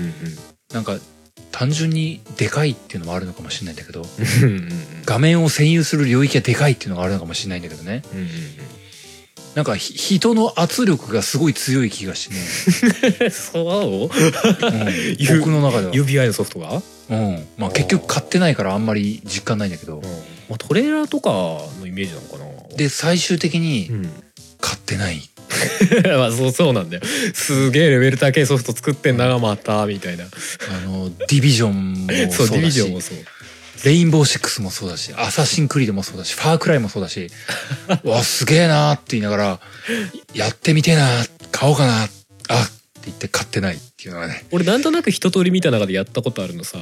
[0.72, 0.96] なんか
[1.58, 4.68] 単純にでかいっていうのもあるのかもしれないんだけどうんうんうん。
[5.06, 8.02] 画面を占有する領域がでかいっていうのがあるのかもしれないんだけどね。
[8.12, 8.28] うんうん
[9.54, 14.02] なんかひ人の圧力がすごい強い気がしてね、うんそう？
[14.02, 14.08] うん。
[15.40, 20.02] 僕の中では、UBI のソフトが、うん、まあ結局買ってないからあんまり実感ないんだけど。
[20.50, 21.30] まあ、トレーラーとか
[21.80, 22.76] のイメージなのかな？
[22.76, 24.10] で最終的にうん。
[24.60, 25.20] 買ってない
[26.18, 27.02] まあそうそうなんだよ。
[27.34, 30.24] すげえレベル高いソフト作ってんながまたみたいな。
[30.24, 30.28] あ
[30.86, 33.18] のディビジョンもそうディビジョンもそう。
[33.84, 35.12] レインボーシックスもそうだし。
[35.16, 36.34] アサシンクリードもそうだし。
[36.34, 37.30] ファークライもそうだし。
[38.04, 39.60] う わすげえなーって言いながら
[40.34, 42.12] やってみてえなー買おうかなあって
[43.06, 44.44] 言って買ってないっていうのがね。
[44.50, 46.78] 俺なんとなく一通り見た中でやったことあるのさ。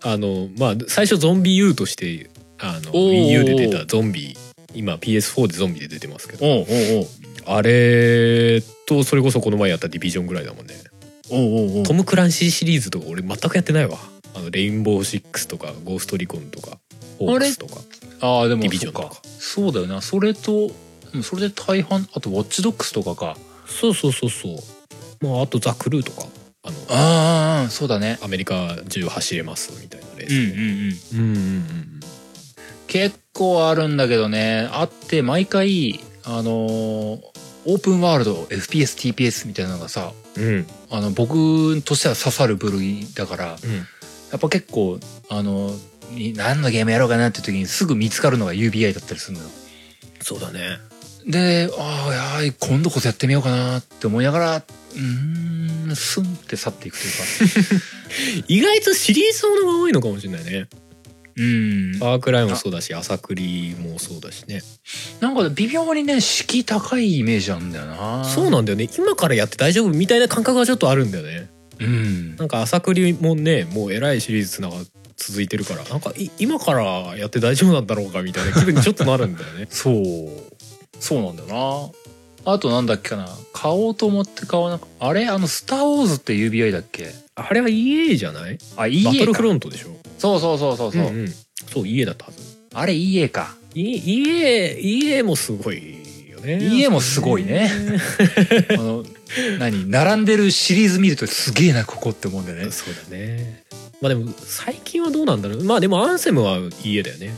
[0.00, 3.30] あのまあ最初ゾンビ U としてあのおー。
[3.30, 4.36] WiiU で出たゾンビ。
[4.74, 6.46] 今 PS4 でゾンビで出てますけど。
[6.46, 7.08] おうおう
[7.50, 10.74] あれとそれこそこの前やったディビジョンぐらいだもんね。
[11.30, 11.84] おうおうおう。
[11.84, 13.98] トム・クランシーシリーズとか俺全くやってないわ。
[14.34, 16.78] あのレインボーシックスとかゴーストリコンとか
[17.18, 17.80] ホークスとか。
[18.20, 19.14] ああでもディビジョンとか。
[19.14, 20.00] そうかそうだよな。
[20.02, 20.70] それと
[21.14, 23.36] うんそれで大半あとウォッチドックスとかか。
[23.66, 24.56] そうそうそうそう。
[25.26, 26.26] まああとザ・クルーとか。
[26.64, 28.18] あのああそうだね。
[28.22, 31.30] アメリカ中走れますみたいなレーうんうん。
[31.30, 31.56] うんうんうんう
[31.96, 32.00] ん。
[32.88, 34.68] 結構あるんだけどね。
[34.72, 37.20] あって毎回あのー
[37.66, 40.44] オープンワールド FPSTPS みたいなのがさうん。
[40.44, 43.56] うんあの僕としては刺さる部類だからや
[44.36, 44.98] っぱ結構
[45.28, 45.70] あの
[46.12, 49.50] に何のゲームやろうかなって時にすぐ見つかるのが UBI だったりするのよ。
[50.22, 50.78] そうだね。
[51.26, 57.84] でああいや今度こそやってみようかなって思いながらうーんスンって去っていくというか。
[58.48, 60.68] 意外とシリーズものが多いのかもしれないね
[61.38, 61.98] うん。
[61.98, 64.62] パークライもそうだし朝栗もそうだしね。
[65.20, 68.24] なんか微妙にね敷居高いイメージなんだよな。
[68.24, 68.88] そうなんだよね。
[68.96, 71.48] 今からやって大丈夫みたいな感覚がちょっとあるんだよね。
[71.80, 72.36] うん。
[72.36, 74.76] なんか朝栗もねもう偉いシリーズつなが
[75.16, 79.66] 続いてるからなんかい今からやって大丈夫なんだろうかみたいな気分にちょっとなるんだよね。
[79.70, 79.94] そう。
[81.00, 82.07] そうなんだよな
[82.52, 83.28] あとなんだっけかな。
[83.52, 85.26] 買おうと思って買わなかあれ？
[85.28, 87.12] あの「スター・ウォーズ」って UBI だっけ？
[87.34, 88.58] あれは EA じゃない？
[88.76, 89.10] あ EA か。
[89.12, 89.88] バトルフロントでしょ？
[90.18, 91.28] そうそうそうそうそう、んん。
[91.72, 92.38] そう EA だったはず。
[92.74, 93.54] あれ EA か。
[93.74, 95.76] EA, EA もすごい
[96.30, 96.58] よね。
[96.60, 97.70] EA もすごいね。
[98.70, 99.04] あの
[99.58, 99.88] 何？
[99.90, 102.70] 並んでるシリーズ見るとすげえなここって思うんだよね。
[102.70, 103.64] そうだね。
[104.00, 105.64] まあでも最近はどうなんだろう。
[105.64, 107.32] まあでもアンセムは EA だよね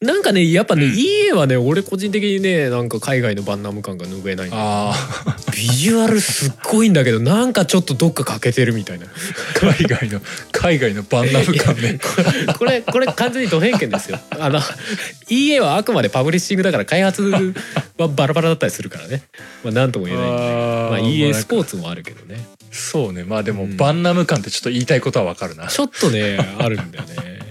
[0.00, 0.92] なんかねやっぱね、うん。
[0.92, 4.48] EA はね俺個人的にねなんか海外のバンナム感が拭えない。
[4.52, 9.06] ああ ビジュアルすっごいんだけどなんかちょっとどっか欠けてるみたいな。
[9.54, 10.20] 海外の
[10.52, 11.98] 海外のバンナム感ね。
[12.56, 14.20] これこれ完全にド偏見ですよ。
[14.38, 14.60] あの
[15.28, 17.22] EA はあくまでパブリッシングだから開発
[17.98, 19.24] はバラバラだったりするからね。
[19.64, 20.30] まあ何とも言えない。
[20.30, 22.46] んでまあ EA スポーツもあるけどね。
[22.70, 23.24] そうね。
[23.24, 23.76] まあでも、うん。
[23.76, 25.66] バンナム感ってちょっと言いたいことはわかるな。
[25.66, 27.47] ちょっとねあるんだよね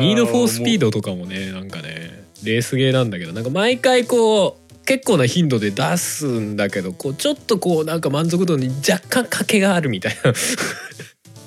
[0.00, 10.32] ニードフォースピードとかもねなんかねレースゲーなんだけどなんか毎回こう結構な頻度で出すんだけどこうちょっとこうなんか満足度に若干賭けがあるみたいな。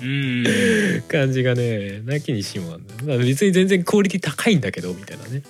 [0.02, 1.04] うん。
[1.08, 5.44] 感じがねなきにしもなんだよだから別に全然クオリティ高いんだけどみたいなね。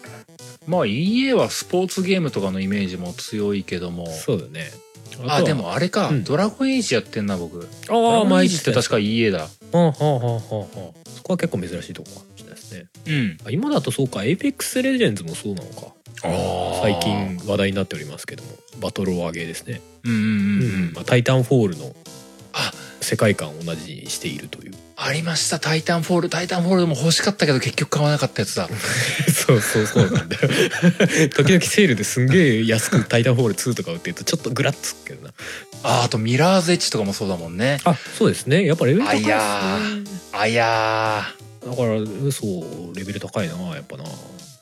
[0.67, 4.07] まあ EA はスポーツゲームとかのイメージも強いけども。
[4.07, 4.71] そうだね。
[5.27, 6.23] あでもあれか、うん。
[6.23, 7.67] ドラゴンエイジやってんな僕。
[7.89, 9.39] ああ毎日イジって確か EA だ。
[9.39, 11.09] はあはあはあはあはあ。
[11.09, 12.21] そこは結構珍しいとこか
[12.73, 12.87] ね。
[13.07, 13.37] うん。
[13.45, 15.93] あ今だとそうか Apex Legends もそうなのか。
[16.81, 18.49] 最近話題になっておりますけども。
[18.79, 19.81] バトロワゲーですね。
[20.03, 20.93] うんうんうん、うん。
[20.93, 21.95] まあ、 Titanfall の
[22.53, 22.71] あ
[23.01, 24.73] 世界観を同じにしているという。
[24.95, 28.69] ありました「Titanfall」「Titanfall」も欲しかったけど結局買わなかったやつだ。
[29.33, 30.49] そうそうそうなんだよ。
[31.35, 35.33] 時々セールですんげえ安く「Titanfall 2」とか売ってるとちょっとグラッつくけどな。
[35.83, 37.79] ああと Mirror's Edge とかもそうだもんね。
[37.83, 38.65] あそうですね。
[38.65, 39.33] やっぱレベル高いですね。
[39.33, 39.93] あいや
[40.31, 41.25] あいや
[41.65, 42.45] だからそ
[42.91, 44.03] うレベル高いなやっぱな。
[44.03, 44.07] ー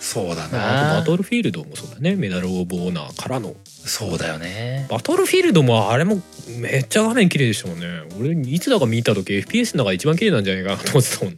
[0.03, 2.15] そうだあとなバトルフィールドもそうだね。
[2.15, 3.55] メダル・オブ・オーナーからの。
[3.65, 4.87] そうだよね。
[4.89, 6.21] バトルフィールドもあれも
[6.57, 7.85] めっちゃ画面綺麗でしたもんね。
[8.19, 11.35] 俺いつだか見た時 FPS の中で一番綺麗なんじゃないかなと思ってたもん。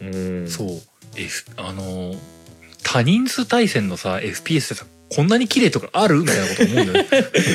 [0.00, 0.40] うん。
[0.40, 0.48] うん。
[0.48, 0.68] そう、
[1.16, 2.18] F、あのー
[2.86, 6.20] 多人数対戦のさ FPS ってさこんなに綺麗とかある？
[6.20, 7.02] みたいなこと思うんだよ。
[7.02, 7.08] ね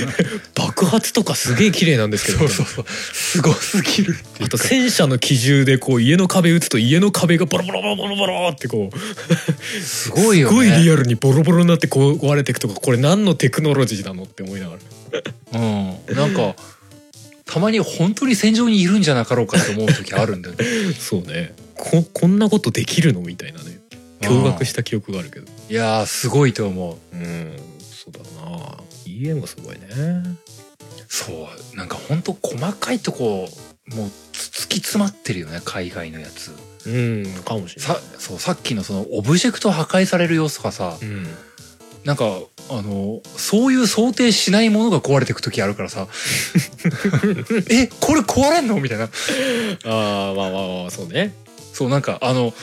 [0.80, 2.39] 爆発とかすげえ綺麗なんですけど。
[2.39, 2.86] そうそうそう。
[2.88, 9.82] すごすぎるあと戦車の機銃でこう家の壁打つと家の壁がボロボロボロボロボロってこう。
[9.82, 14.77] すごいよすごいリねアルにボロボロになってこう壊れていくとかこれ何のテクノロジーなのって思いなが
[15.51, 15.59] ら。
[15.59, 16.15] うん。
[16.15, 16.55] なんか
[17.45, 20.65] たまに本当に戦場にいるんじゃなかろうかと思う時あるんだよね。
[20.97, 21.53] そうね。
[21.75, 23.80] ここんなことできるのみたいなね。
[24.21, 25.47] 驚愕した記憶があるけど。
[25.69, 27.15] いやーすごいと思う。
[27.15, 27.51] うん。
[27.82, 28.77] そうだな。
[29.05, 30.23] EA もすごいね
[31.10, 33.49] そうなんか本当細かいとこ
[33.88, 36.51] もうつ突き詰まってるよね海外のやつ。
[36.86, 37.95] うんかもしれない。
[37.95, 41.28] さそうさっきのそのオブジェクト破壊される様子とかさうん。
[42.05, 42.26] なんか
[42.70, 46.07] あのそういう想定しないものが壊れていく時あるからさ。
[47.70, 48.80] えこれ壊れんの？
[48.80, 49.05] みたいな。
[49.05, 49.10] あ
[50.32, 51.34] あまあまあまあそうね。
[51.74, 52.53] そうなんかあの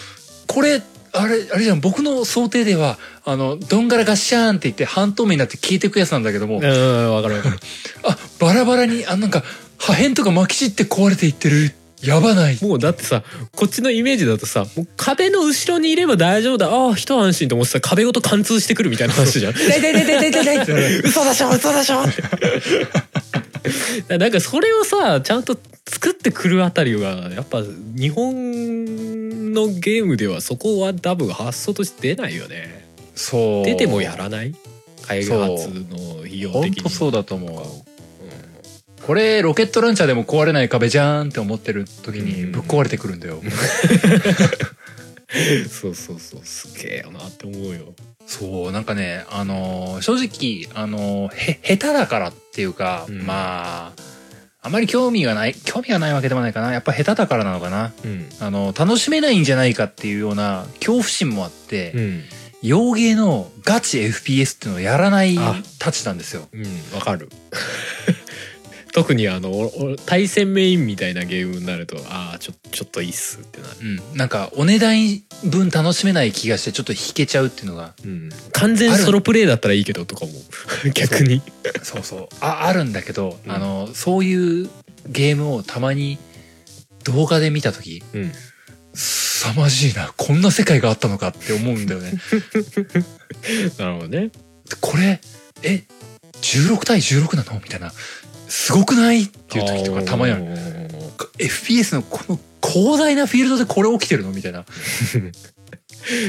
[0.47, 0.80] これ
[1.18, 7.58] あれあれじゃん僕の想定ではあのどんがらガッシャーンって言って半透明になって消えていくやつなんだけども、うんわかるわかる。
[8.04, 9.42] あバラバラにあなんか
[9.78, 11.72] 破片とか巻き散って壊れていってる。
[12.02, 12.58] やばない。
[12.62, 13.22] もうだってさ
[13.56, 16.68] こっちのイメージだとさもう壁の後ろにいれば大丈夫だ。
[16.68, 19.52] ああ一安心と思ってたら壁ごと貫通してくるみたいな話じゃん。
[19.54, 22.02] 痛い痛い痛い痛い痛い嘘でしょ嘘でしょ
[24.18, 25.58] なんかそれをさちゃんと
[25.88, 27.62] 作ってくるあたりがやっぱ
[27.96, 32.84] 日本のゲームではそこは多分発想として出ないよね。
[33.14, 33.64] そう。
[33.64, 34.54] 出てもやらない？
[35.06, 36.82] 開発の費用本的に。
[36.82, 37.62] 当そうだと思う。
[39.06, 43.50] これロケットランチャーでも壊れない壁じゃーんって思ってる時にぶっ壊れてくるんだよ、う ん
[45.68, 46.40] そうそうそう。
[46.44, 47.94] すげえよなって思うよ
[48.27, 53.22] そうなんかねあのー正直あのーへ下手だからっていうか、うん。
[53.27, 53.93] まあ
[54.62, 56.72] あまり興味がない興味がないわけでもないかな。
[56.72, 57.93] やっぱ下手だからなのかな。
[58.05, 58.29] うん。
[58.41, 62.22] あの楽しめないんじゃないかっていうような恐怖心もあって、うん。
[62.62, 65.55] 洋芸のガチ FPS っていうのをやらないあ。
[65.79, 66.49] たちなんですよ。
[66.53, 66.64] うん
[66.95, 67.29] わかる
[68.97, 69.70] 特にあの
[70.07, 74.97] 対戦メインみたいなゲームになるとああちょちょっといいっすってなる、うん、なんかお値段
[75.44, 77.92] 分楽しめない気がしてちょっと引けちゃうっていうのが。
[78.03, 80.32] うん、完全ソロプレイだったらいいけどとかも。
[80.94, 81.42] 逆に。
[81.82, 82.28] そうそう。
[82.40, 83.53] ああるんだけど、うん。
[83.53, 84.70] あのそういう
[85.07, 86.16] ゲームをたまに
[87.05, 88.32] 動画で見た時うん。
[88.94, 92.12] 凄まじいなこんな世界があったのかって思うんだよね。
[93.78, 94.30] なるほどね。
[94.80, 95.20] これ
[95.62, 95.84] え
[96.40, 97.61] 16対16なの？
[97.62, 97.92] みたいな
[98.49, 99.24] すごくない？
[99.24, 100.44] っていう時とかたまにある。
[101.38, 104.30] FPS のこの広大なフィールドでこれ起きてるの？
[104.32, 104.64] みたいな。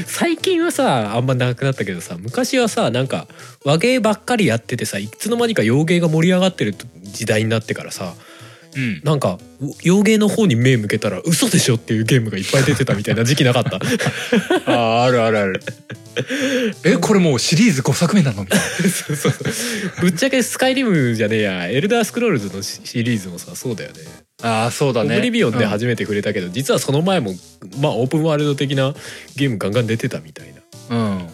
[0.06, 3.28] 最近はさあんまなくなったけどさ昔はさなんか
[3.64, 8.14] 和芸ばっかりやっててさいつの間にか洋芸が盛り上がってる時代になってからさ
[8.76, 9.00] うん。
[9.04, 9.38] なんか
[9.82, 13.76] 洋芸の方に目向けたら嘘でしょっていうゲームがいっぱい出てたみたいな時期なかった？
[14.66, 15.62] あーあるあるある。
[16.84, 18.42] えこれもうシリーズ5作目なの？
[18.42, 19.32] みたいなそうそう。
[20.00, 21.66] ぶっちゃけスカイリムじゃねえや。
[21.66, 23.98] エルダースクロールズのシリーズもさそうだよね。
[24.42, 25.14] ああそうだね。
[25.16, 25.70] オブリビオンでうん。
[25.70, 27.34] 初めて触れたけど、実はその前も
[27.80, 28.94] まあオープンワールド的な
[29.36, 30.52] ゲームガンガン出てたみたい
[30.90, 31.10] な、うん。
[31.10, 31.26] うん、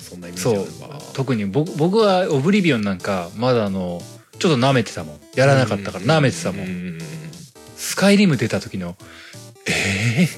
[0.00, 1.00] そんなイメージあるわ。
[1.12, 4.00] 特に僕僕はオブリビオンなんかまだあの
[4.42, 5.20] ちょっと舐めてたもん。
[5.36, 6.98] やらなかったから舐めてたもん、
[7.76, 8.96] スカイリム出た時の
[9.66, 10.28] え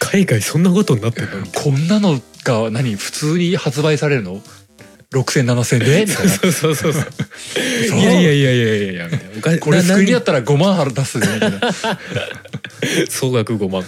[0.00, 1.46] 海外そんなことになってんの？
[1.54, 4.42] こんなのが何普通に発売されるの
[5.12, 6.06] ？60007000で？
[6.06, 6.32] みたいな。
[6.32, 7.04] なそうそうそう そう。
[8.00, 9.08] いやいやいやいやいやいや。
[9.60, 11.60] これなな救いにあったら5万払出すでみたいな
[13.08, 13.84] 総額5万。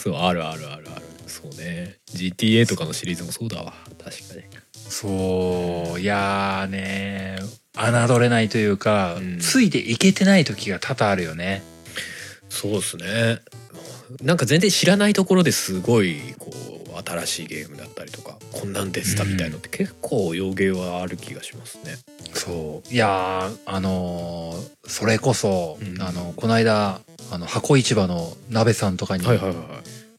[0.00, 1.02] そうあるあるあるある。
[1.26, 1.96] そうね。
[2.14, 3.74] GTA とかのシリーズもそうだわ。
[4.04, 4.42] 確かに
[4.88, 7.38] そういやーね
[7.74, 9.38] 侮れないというか、うん。
[9.38, 11.62] ついていけてない時が多々あるよね。
[12.48, 13.38] そうですね。
[14.22, 21.96] なんか全然知らないところですごいこう新しいゲームだったりとかこんなんでしたみたいのって結構洋芸はある気がしますね。
[22.32, 22.92] そう。
[22.92, 26.02] いやーあのーそれこそ、うん。
[26.02, 29.56] あのこの間あの箱市場の鍋さんとかに、はいはいはい。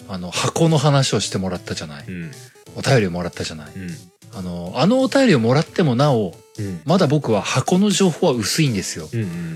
[0.08, 2.32] あの箱の話をしてもらったじゃない、うん。
[2.76, 3.72] お便りをもらったじゃない。
[3.76, 3.90] うん
[4.34, 6.82] あのあのお便りをもらってもなおうん。
[6.86, 9.10] まだ僕は箱の情報は薄いんですよ。
[9.12, 9.56] うんうん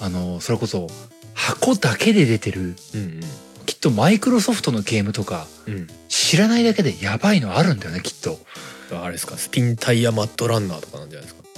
[0.00, 0.86] あのそれこそ
[1.34, 3.20] 箱だけで出てるうん
[3.66, 5.86] きっとマイクロソフトのゲームとかうん。
[6.08, 8.38] 知らないだけでやばいのあるんだよねきっと。
[8.92, 9.02] うん。
[9.02, 11.48] あれですかスピンタイヤマットランナーとかなんじゃないですか。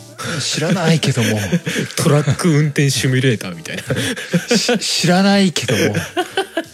[0.40, 1.28] 知らないけども。
[1.96, 4.56] トラック運転シミュレーターみたいな。
[4.56, 5.94] し知らないけども。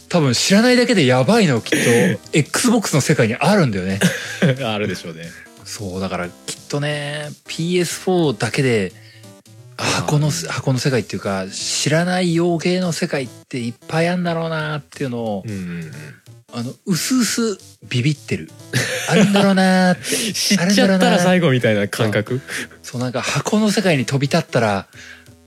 [0.09, 2.21] 多分知らないだけでやばいのきっと。
[2.33, 4.01] XBOX の世界にあるんだよね。
[4.65, 5.31] あるでしょうね。
[5.67, 8.93] そうだからきっとね PS4 だけで
[9.77, 15.91] 箱の箱の世界っていうか知らない洋芸の世界っていっぱいあるんだろうなっていうのをうん。
[16.53, 18.49] あのうすうすビビってる。
[19.11, 20.03] あるんだろうなって。
[20.33, 22.41] 知っちゃったら最後みたいな感覚？
[22.83, 24.87] そうなんか箱の世界に飛び立ったら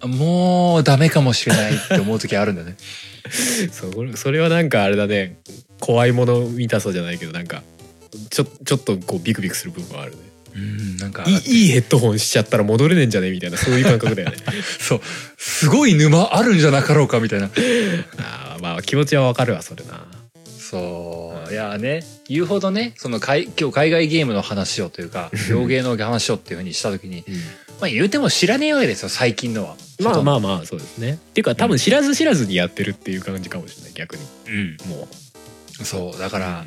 [0.04, 2.76] もうダメかもしれないって思う時あるんだよね。
[3.72, 5.38] そうそれはなんかあれだね。
[5.80, 7.64] 怖いもの見たさじゃないけどなんか
[8.30, 10.18] ちょちょっとこうビクビクする部分はあるね。
[10.56, 13.28] うんなんかいいいいヘッドホンしちゃったら戻れねえんじゃね？
[13.28, 14.38] えみたいなそういう感覚だよね。
[14.80, 15.02] そう。
[15.38, 17.20] すごい沼あるんじゃなかろうか？
[17.20, 17.46] みたいな。
[18.18, 20.06] あーまあ気持ちはわかるわそれな。
[20.58, 21.52] そう。
[21.52, 27.24] いやね言うほどねその海今日海外ゲームの話をというか 洋芸の話をっていうふうにした時に
[27.82, 29.76] まあ言うても知らねえわけですよ最近のは。
[30.00, 31.14] まあまああまあそうですね。
[31.14, 34.22] っていうか多分知らず知らずにやってるっていう感じかもしれない逆に。
[34.48, 34.78] うん。
[34.90, 35.08] も
[35.84, 36.20] そう。
[36.20, 36.66] だか、から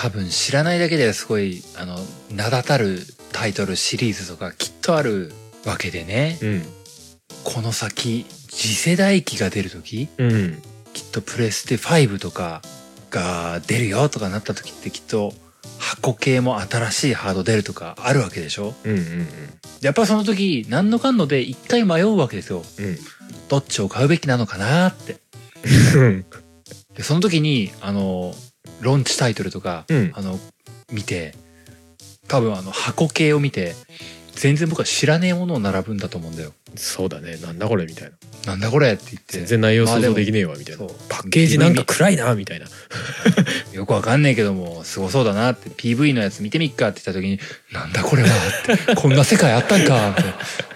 [0.00, 1.98] 多分知らないだけですごいあの
[2.30, 3.00] 名だたる
[3.32, 5.30] タイトルシリーズとかきっとある
[5.66, 6.38] わけでね。
[6.40, 6.62] うん。
[7.44, 10.62] この先次世代機が出る時うん。
[10.94, 12.62] きっとプレステ5とか
[13.10, 15.34] が出るよとかなった時ってきっと
[15.78, 18.72] 箱系も新しいハード出るとかあるわけでしょ。
[18.84, 19.28] うんうん
[19.82, 22.62] やっぱその時何のかんので一回迷うわけですよ。
[22.78, 22.98] うん。
[23.50, 25.18] どっちを買うべきなのかなって。
[25.94, 26.24] うん。
[26.94, 28.34] でその時にあの
[28.80, 30.12] ローンチタイトルとか、うん。
[30.14, 30.38] あの
[30.92, 31.34] 見て
[32.26, 33.74] 多分あの箱系を見て
[34.32, 36.52] 全然僕は知らねえものを並ぶんだと思うんだよ。
[36.76, 37.36] そうだね。
[37.36, 38.10] なんだこれみたい
[38.46, 38.52] な。
[38.52, 39.38] なんだこれって言って。
[39.38, 40.86] 全然内容想像できねえわみたいな。
[41.08, 42.66] パッケージなんか暗いなみたいな。
[43.74, 47.38] よくわかんねえけどもすごそうだなって PV のやつ見てみっかって言った時に
[47.72, 50.22] なんだこれはってこんな世界あったんかって。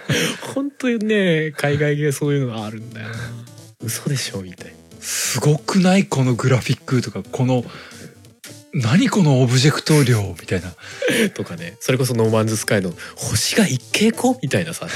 [0.53, 3.15] 本当にね海外系そういうのがあるんだよな。
[3.81, 7.63] 嘘でしょみたいすごくないこのグラフィックとかこの
[8.75, 10.67] 何このオブジェクト量みたいな。
[10.67, 11.77] なとかね。
[11.79, 14.87] それこそノーマンズスカイの星が一傾向みたいなさ。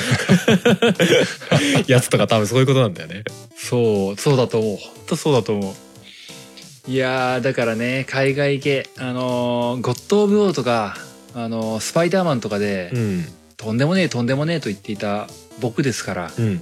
[1.87, 3.23] やつとか多分そういうことなんだよね。
[3.55, 4.75] そうそうだと思う。
[4.75, 6.91] 本当そうだと思う。
[6.91, 8.89] いやーだからね海外系。
[8.97, 10.97] あのーゴッド・オブ・オーとか
[11.33, 13.25] あのースパイダーマンとかで、うん。
[13.55, 15.29] とんでもねえとんでもねえと言っていた
[15.61, 16.61] 僕ですからうん。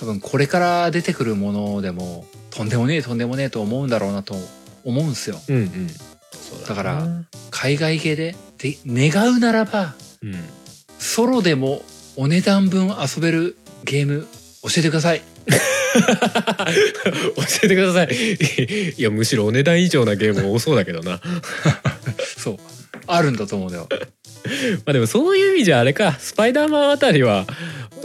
[0.00, 4.34] 多分これから出てくるものでもとんでもねえとんでもねえと思うんだろうなと
[4.82, 5.40] 思うんすよ。
[5.48, 10.34] うんうんそうだからな海外系でで願うならばうん。
[10.98, 11.82] ソロでも
[12.16, 14.26] お値段分遊べるゲーム
[14.62, 15.22] 教えてください。
[15.50, 18.08] 教えてください。
[18.98, 21.20] いやむしろお値段以上なゲーム多そうだけどな。
[22.36, 22.58] そう。
[23.06, 23.88] あるんだと思うんだよ。
[24.84, 26.16] まあでもそういう意味じゃあれか。
[26.20, 27.46] スパイダーマンあたりは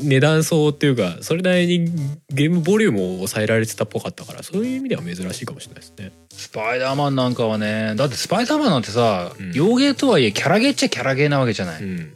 [0.01, 1.91] 値段相応っていうかそれなりに
[2.29, 6.11] ゲームボリュームを抑えられてたっぽかったからそういう意味では珍しいかもしれないですね。
[6.31, 9.51] スパイダーマンなんかはねだってスパイダーマンなんてさ、うん。
[9.53, 12.13] 洋芸とはいえキャラゲーっちゃキャラゲーなわけじゃない、うん。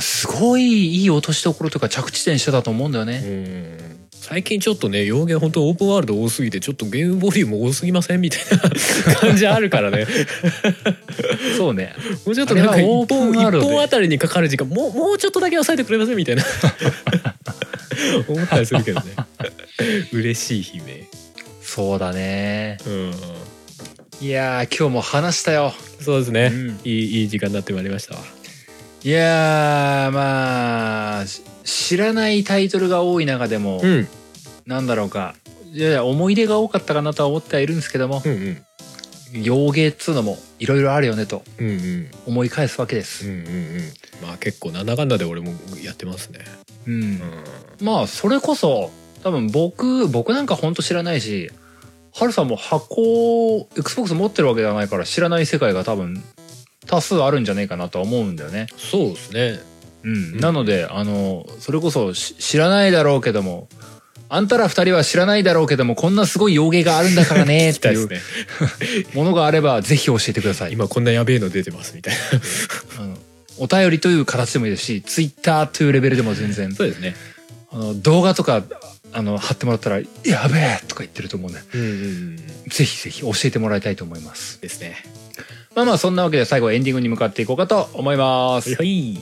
[0.00, 3.26] すごいいい落としどころとか着地点してたと思うんだよね、う
[3.96, 10.06] ん最近ちょっとね洋芸本当オープンワールド多すぎてちょっとゲームボリューム多すぎませんみたいな感じあるからね。
[11.56, 11.94] そうね。
[12.26, 13.66] もうちょっとなんか一あれはオープン本ワールドで。
[13.66, 16.44] 一本あたりにかかる時間もうもうちょっとだけ抑えてくれませんみたいな。
[18.28, 19.06] 思ったりするけどね。
[20.12, 21.06] 嬉しい悲鳴。
[21.62, 22.76] そうだね。
[22.86, 23.14] うん。
[24.20, 26.80] いやー今日も話したよ、そうですね、うん。
[26.84, 28.20] いいいい時間になってまいりましたわ。
[29.02, 34.08] いやーまあし知らないタイトルが多い中でも、うん。
[34.66, 35.34] なんだろうか。
[35.72, 39.42] いやいや思い出が多かったかなとは思ってはいるんですけどもうんうん。
[39.42, 41.44] 洋芸っつうのもいろいろあるよねと
[42.26, 43.46] 思い返すわけです、うんうんうん。
[44.26, 45.52] まあ結構なんだかんだで俺も
[45.84, 46.40] やってますね。
[46.86, 47.02] うん。
[47.02, 47.20] うん。
[47.80, 48.90] まあそれこそ
[49.22, 51.52] 多分僕僕なんかほんと知らないし
[52.12, 56.20] ハルさんも箱 XBOX 持ってるわけではないから知らない世界が多分
[56.86, 58.66] 多数あるんじゃないかなとは思うんだよね。
[58.76, 59.69] そうですね
[60.04, 63.68] うんうんなのであのそれこそし知らないだろうけども
[64.28, 68.08] あんたら二人は知らないだろうけどもこんなすごい洋芸があるんだからね っていう
[69.14, 70.72] ものがあればぜひ教えてください。
[70.72, 72.20] 今こんなやべえの出てますみたいな
[73.04, 73.18] あの
[73.58, 77.16] お便りという形でもいいですし Twitter というレベルでも全然そうですね
[77.72, 78.62] あの動画とか
[79.12, 82.36] あの貼ってもらったら「やべえ!」とか言ってると思うんでうん
[82.68, 84.60] ぜひぜひ教えてもらいたいと思います。
[84.62, 85.04] ですね
[85.74, 88.74] まあまあそんなわけで最後はエンディングに向かっていこうかと思います。
[88.76, 89.18] はい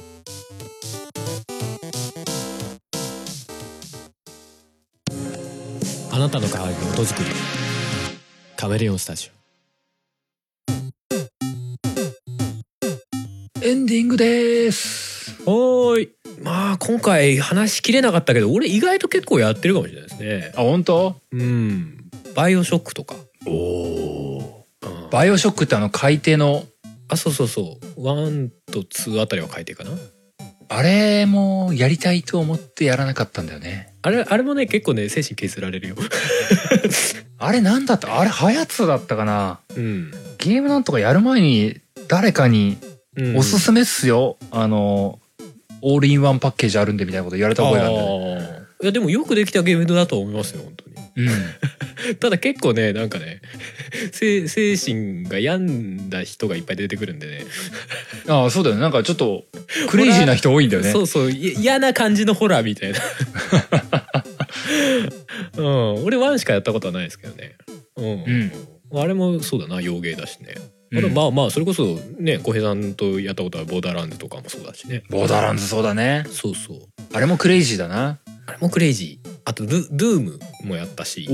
[6.19, 7.31] あなたの代わりに音作り。
[8.57, 9.31] カメレオンスタジ
[13.63, 15.41] エンディングです。
[15.47, 16.11] オはーい。
[16.43, 20.53] まあ今回話しきれなかったけど俺意外と結構やってるかもしれないですね。
[20.57, 21.15] あ本当？
[21.31, 22.11] うん。
[22.35, 23.15] バイオショックとか、
[23.47, 24.67] おお。
[24.83, 25.11] うん。
[25.11, 26.65] バイオショックってあの海底の？
[27.07, 28.03] あそうそうそう。
[28.03, 29.93] 1と2あたりは書いてるかな。
[30.71, 33.95] あれもやりたいと思ってやらなかったんだよね。
[34.09, 35.97] あれあれもね結構ね精神削られるよ。
[37.37, 38.19] あれなんだった？
[38.19, 39.61] あれハヤツだったかな？
[39.77, 41.77] うん、ゲームなんとかやる前に
[42.09, 42.79] 誰かに
[43.17, 43.37] うん。
[43.37, 45.19] おすすめっすよ、あの
[45.83, 48.58] オールインワンパッケージあるんでみたいなこと言われた覚えがあるんだよね。
[48.81, 50.97] いやでもよくできたゲームだと思いますよ本当に。
[51.17, 51.31] う
[52.13, 52.15] ん。
[52.21, 53.41] ただ結構ねなんかね
[54.13, 57.45] 精精神が病んだ人がいっぱい出てくるんでね。
[58.29, 58.83] ああそうだよね。
[58.83, 59.45] なんかちょっと
[59.89, 60.93] クレイジーな人多いんだよね。
[60.93, 62.99] そうそうい嫌な感じのホラーみたいな。
[65.59, 66.05] うん。
[66.05, 67.57] 俺ワンしかやったことはないですけどね。
[67.97, 68.53] うん、
[69.01, 70.55] あれもそうだな洋芸だしね、
[70.97, 75.03] あとまあまあそれこそね小平さんとやったことはボーダーランドとかもそうだしね。
[75.11, 76.25] ボーダーランズそうだね。
[76.31, 76.79] そうそう。
[77.13, 78.19] あれもクレイジーだな
[78.49, 79.41] あれもクレイジー。
[79.45, 81.27] あとドゥドゥームもやったし。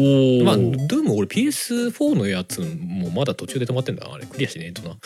[0.45, 4.13] まあドゥーム俺 PS4 のやつもまだ途中で止まってんだ。
[4.13, 4.97] あれクリアしねえとな。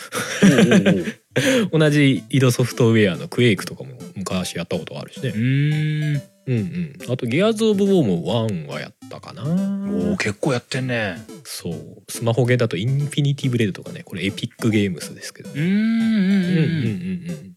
[1.71, 5.29] 同じ井戸ソフトウェアのクエイクとかも昔やったことあるしね。
[5.29, 6.21] うーん。
[6.47, 6.57] うん
[7.07, 7.13] うん。
[7.13, 9.43] あとギアーズ・オブ・ウォーも1はやったかな。
[9.43, 11.23] おお結構やってんね。
[11.43, 12.03] そう。
[12.09, 14.01] スマホゲーだとインフィニティブレードとかね。
[14.03, 15.61] これエピックゲームスですけどううん。
[15.61, 17.48] うんうんうんうん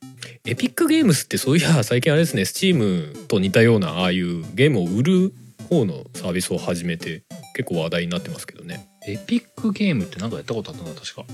[0.44, 5.32] Epic Games ってそういや最近あれですね Steam と似たようなああいうゲームを売る
[5.70, 7.22] 方のサービスを始めて
[7.54, 8.88] 結構話題になってますけどね。
[9.06, 11.24] Epic Game ってなんかやったことあったな確か。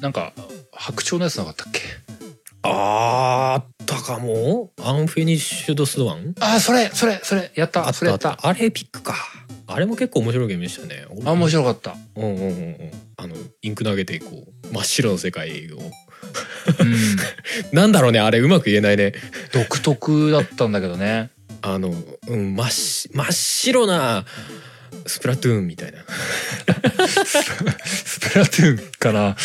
[0.00, 0.32] なんか
[0.72, 1.80] 白鳥のやつなかったっけ？
[2.62, 4.72] あったかも。
[4.82, 6.34] Unfinished Swan？
[6.40, 8.36] あーそれそれそれやったあそれやった。
[8.42, 9.14] あれ Epic か。
[9.68, 11.06] あれも結構面白いゲームでしたね。
[11.24, 14.26] あ面白かったうんうんうんうんあのインク投げてこ
[14.64, 15.78] う真っ白の世界を
[16.80, 17.76] うん。
[17.76, 19.12] なんだろうねあれうまく言えないね。
[19.52, 21.30] 独特だったんだけどね。
[21.62, 21.94] あの、
[22.28, 24.24] うん、真っし真っ白な
[25.06, 25.98] スプラトゥーンみたいな。
[27.84, 29.36] スプラトゥーンかな。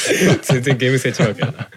[0.42, 1.70] 全然ゲーム性違うけどな。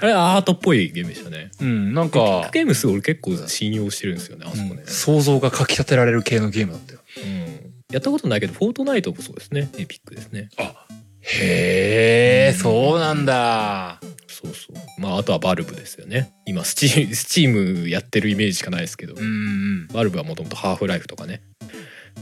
[0.00, 1.50] あれアートっぽいゲームでしたね。
[1.60, 4.82] うんなんかクゲームス俺結構信用してるんですよねあそこね。
[4.86, 7.00] うん、想像がかきたてられる系のゲームだったよ。
[7.24, 7.74] うん。
[7.90, 9.70] やったことないけどフォートナイトもそうですね。
[9.78, 10.48] Epic ですね。
[10.56, 10.83] あ
[11.24, 14.00] へえそうなんだ。
[14.28, 15.00] そうそう。
[15.00, 16.32] まああとは Valve ですよね。
[16.46, 21.42] 今 Steam Steam やってるイメージしかないですけど、うん Valve はもともとハーフライフとかね。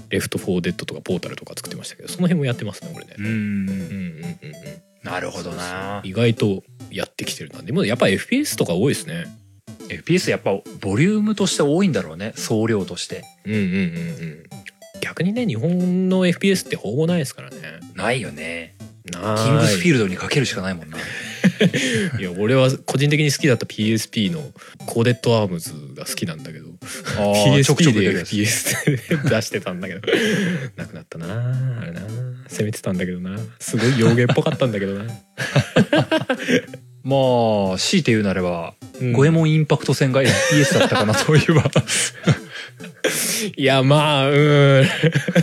[0.09, 3.15] Left 4 Dead とか Portal とか作ってましたけどその辺もやってますね俺ね。
[3.19, 3.37] うんうんうん。
[3.37, 6.01] うんうんなるほどな。
[6.05, 7.61] 意外とやってきてるな。
[7.63, 9.27] でもやっぱ FPS とか多いですね。
[9.89, 12.33] FPS やっぱボリュームとして多いんだろうね。
[12.37, 13.25] 総量として。
[13.45, 14.43] うんうんうんうん。
[15.01, 17.57] 逆にね日本の FPS ってほぼないですからね。
[17.95, 18.77] ないよね。
[18.79, 20.99] なキングスフィールルドにかけるしかないもんな。
[20.99, 22.23] い。
[22.23, 24.41] や俺は個人的に好きだった PSP の
[24.87, 26.69] コーデットアームズが好きなんだけど。
[26.81, 28.35] PSP でく出るやつ。
[28.35, 30.01] FPS 出してたんだけど。
[30.77, 31.81] なくなったな。
[31.81, 32.01] あれな。
[32.49, 33.39] 攻めてたんだけどな。
[33.59, 35.05] すごい洋芸っぽかったんだけどな、
[37.05, 37.17] ま
[37.75, 39.13] あ強いて言うなればうん。
[39.13, 41.71] 五右衛門インパクト戦が FPS だったかなといえば
[43.57, 44.87] いやまあうん。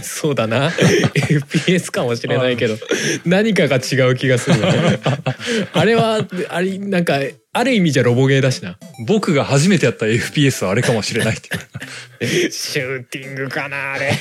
[0.02, 0.70] そうだな。
[0.70, 2.76] FPS かもしれないけど。
[3.26, 4.74] 何かが違う気がするわ。
[5.74, 7.20] あれはあれなんか
[7.52, 8.78] ある意味じゃロボゲーだしな。
[9.08, 12.52] 僕が初めてやった FPS はあれかもしれないっていう。
[12.52, 14.12] シューティングかなあれ。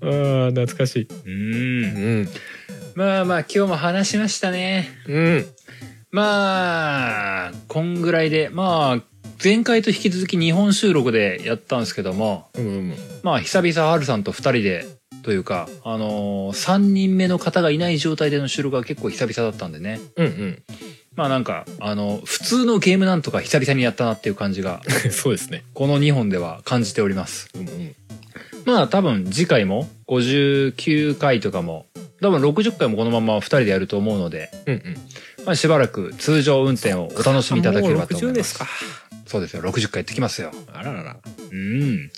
[0.00, 1.08] あー懐かしい。
[1.26, 1.32] うん。
[1.32, 2.28] うん。
[2.94, 4.88] まあまあ今日も話しましたね。
[5.06, 5.46] うん。
[6.10, 9.11] まあこんぐらいでまあ
[9.42, 14.86] 前回と引き続き日本収録でやったんですけどもうんうんまあ久々ハルさんと2人で
[15.24, 20.00] というかあのー、3人目の方がいない状態での収録が結構久々だったんでね。
[20.16, 20.62] うん
[21.14, 25.64] まあなんかあの普通のゲームなんとか久々にやったなっていう感じがうん そうですね。
[25.74, 27.48] この2本では感じております。
[27.54, 27.94] うんうん。
[28.64, 31.86] まあ多分次回も59回とかも
[32.22, 34.96] 多分60回もこのまま2人でやると思うので、うんうん。
[35.44, 38.66] まあ、しばらく通常運転をお楽しみいただければと思いもう60まですすか
[39.32, 41.16] そうですよ60回やってきますよあららら
[41.50, 42.10] うん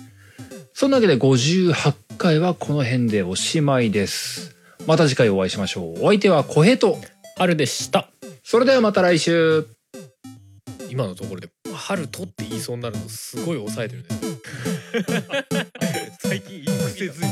[0.82, 4.56] そんなわけで58回はこの辺でおしまいです。
[4.84, 6.02] また次回お会いしましょう。
[6.02, 6.98] お相手は小平と。
[7.36, 8.08] 春でした
[8.42, 9.64] それではまた来週。
[10.90, 14.08] 今のところで「春と」って言いそうになるのすごい抑えてるね
[16.18, 17.31] 最近言い癖づ